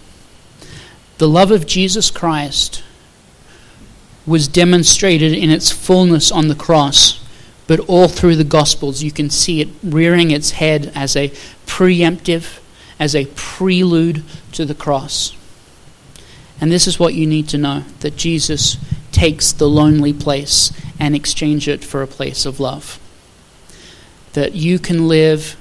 The 1.17 1.29
love 1.29 1.51
of 1.51 1.67
Jesus 1.67 2.11
Christ 2.11 2.83
was 4.27 4.49
demonstrated 4.49 5.33
in 5.33 5.49
its 5.49 5.71
fullness 5.71 6.31
on 6.31 6.49
the 6.49 6.55
cross, 6.55 7.25
but 7.67 7.81
all 7.81 8.07
through 8.07 8.37
the 8.37 8.45
Gospels, 8.45 9.03
you 9.03 9.11
can 9.11 9.31
see 9.31 9.63
it 9.63 9.69
rearing 9.83 10.31
its 10.31 10.53
head 10.53 10.93
as 10.95 11.17
a 11.17 11.31
preemptive 11.65 12.59
as 13.03 13.17
a 13.17 13.27
prelude 13.35 14.23
to 14.53 14.65
the 14.65 14.77
cross. 14.77 15.37
And 16.61 16.71
this 16.71 16.87
is 16.87 17.01
what 17.01 17.15
you 17.15 17.27
need 17.27 17.49
to 17.49 17.59
know 17.59 17.83
that 17.99 18.17
Jesus 18.17 18.77
takes 19.11 19.51
the 19.51 19.69
lonely 19.69 20.13
place 20.13 20.73
and 21.01 21.13
exchange 21.13 21.67
it 21.67 21.83
for 21.83 22.01
a 22.01 22.07
place 22.07 22.47
of 22.47 22.61
love. 22.61 23.01
That 24.35 24.55
you 24.55 24.79
can 24.79 25.09
live 25.09 25.57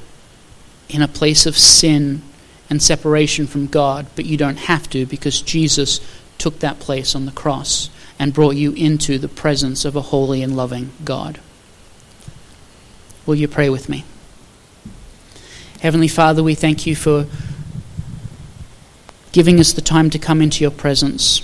in 0.87 1.01
a 1.01 1.07
place 1.07 1.47
of 1.47 1.57
sin 1.57 2.21
and 2.69 2.79
separation 2.79 3.47
from 3.47 3.65
God, 3.65 4.05
but 4.15 4.27
you 4.27 4.37
don't 4.37 4.59
have 4.59 4.87
to 4.91 5.07
because 5.07 5.41
Jesus 5.41 5.99
took 6.37 6.59
that 6.59 6.79
place 6.79 7.15
on 7.15 7.25
the 7.25 7.31
cross 7.31 7.89
and 8.19 8.35
brought 8.35 8.55
you 8.55 8.73
into 8.73 9.17
the 9.17 9.27
presence 9.27 9.83
of 9.83 9.95
a 9.95 10.01
holy 10.01 10.43
and 10.43 10.55
loving 10.55 10.91
God. 11.03 11.39
Will 13.25 13.33
you 13.33 13.47
pray 13.47 13.71
with 13.71 13.89
me? 13.89 14.05
Heavenly 15.81 16.07
Father, 16.07 16.43
we 16.43 16.53
thank 16.53 16.85
you 16.85 16.95
for 16.95 17.25
giving 19.31 19.59
us 19.59 19.73
the 19.73 19.81
time 19.81 20.11
to 20.11 20.19
come 20.19 20.39
into 20.39 20.63
your 20.63 20.69
presence. 20.69 21.41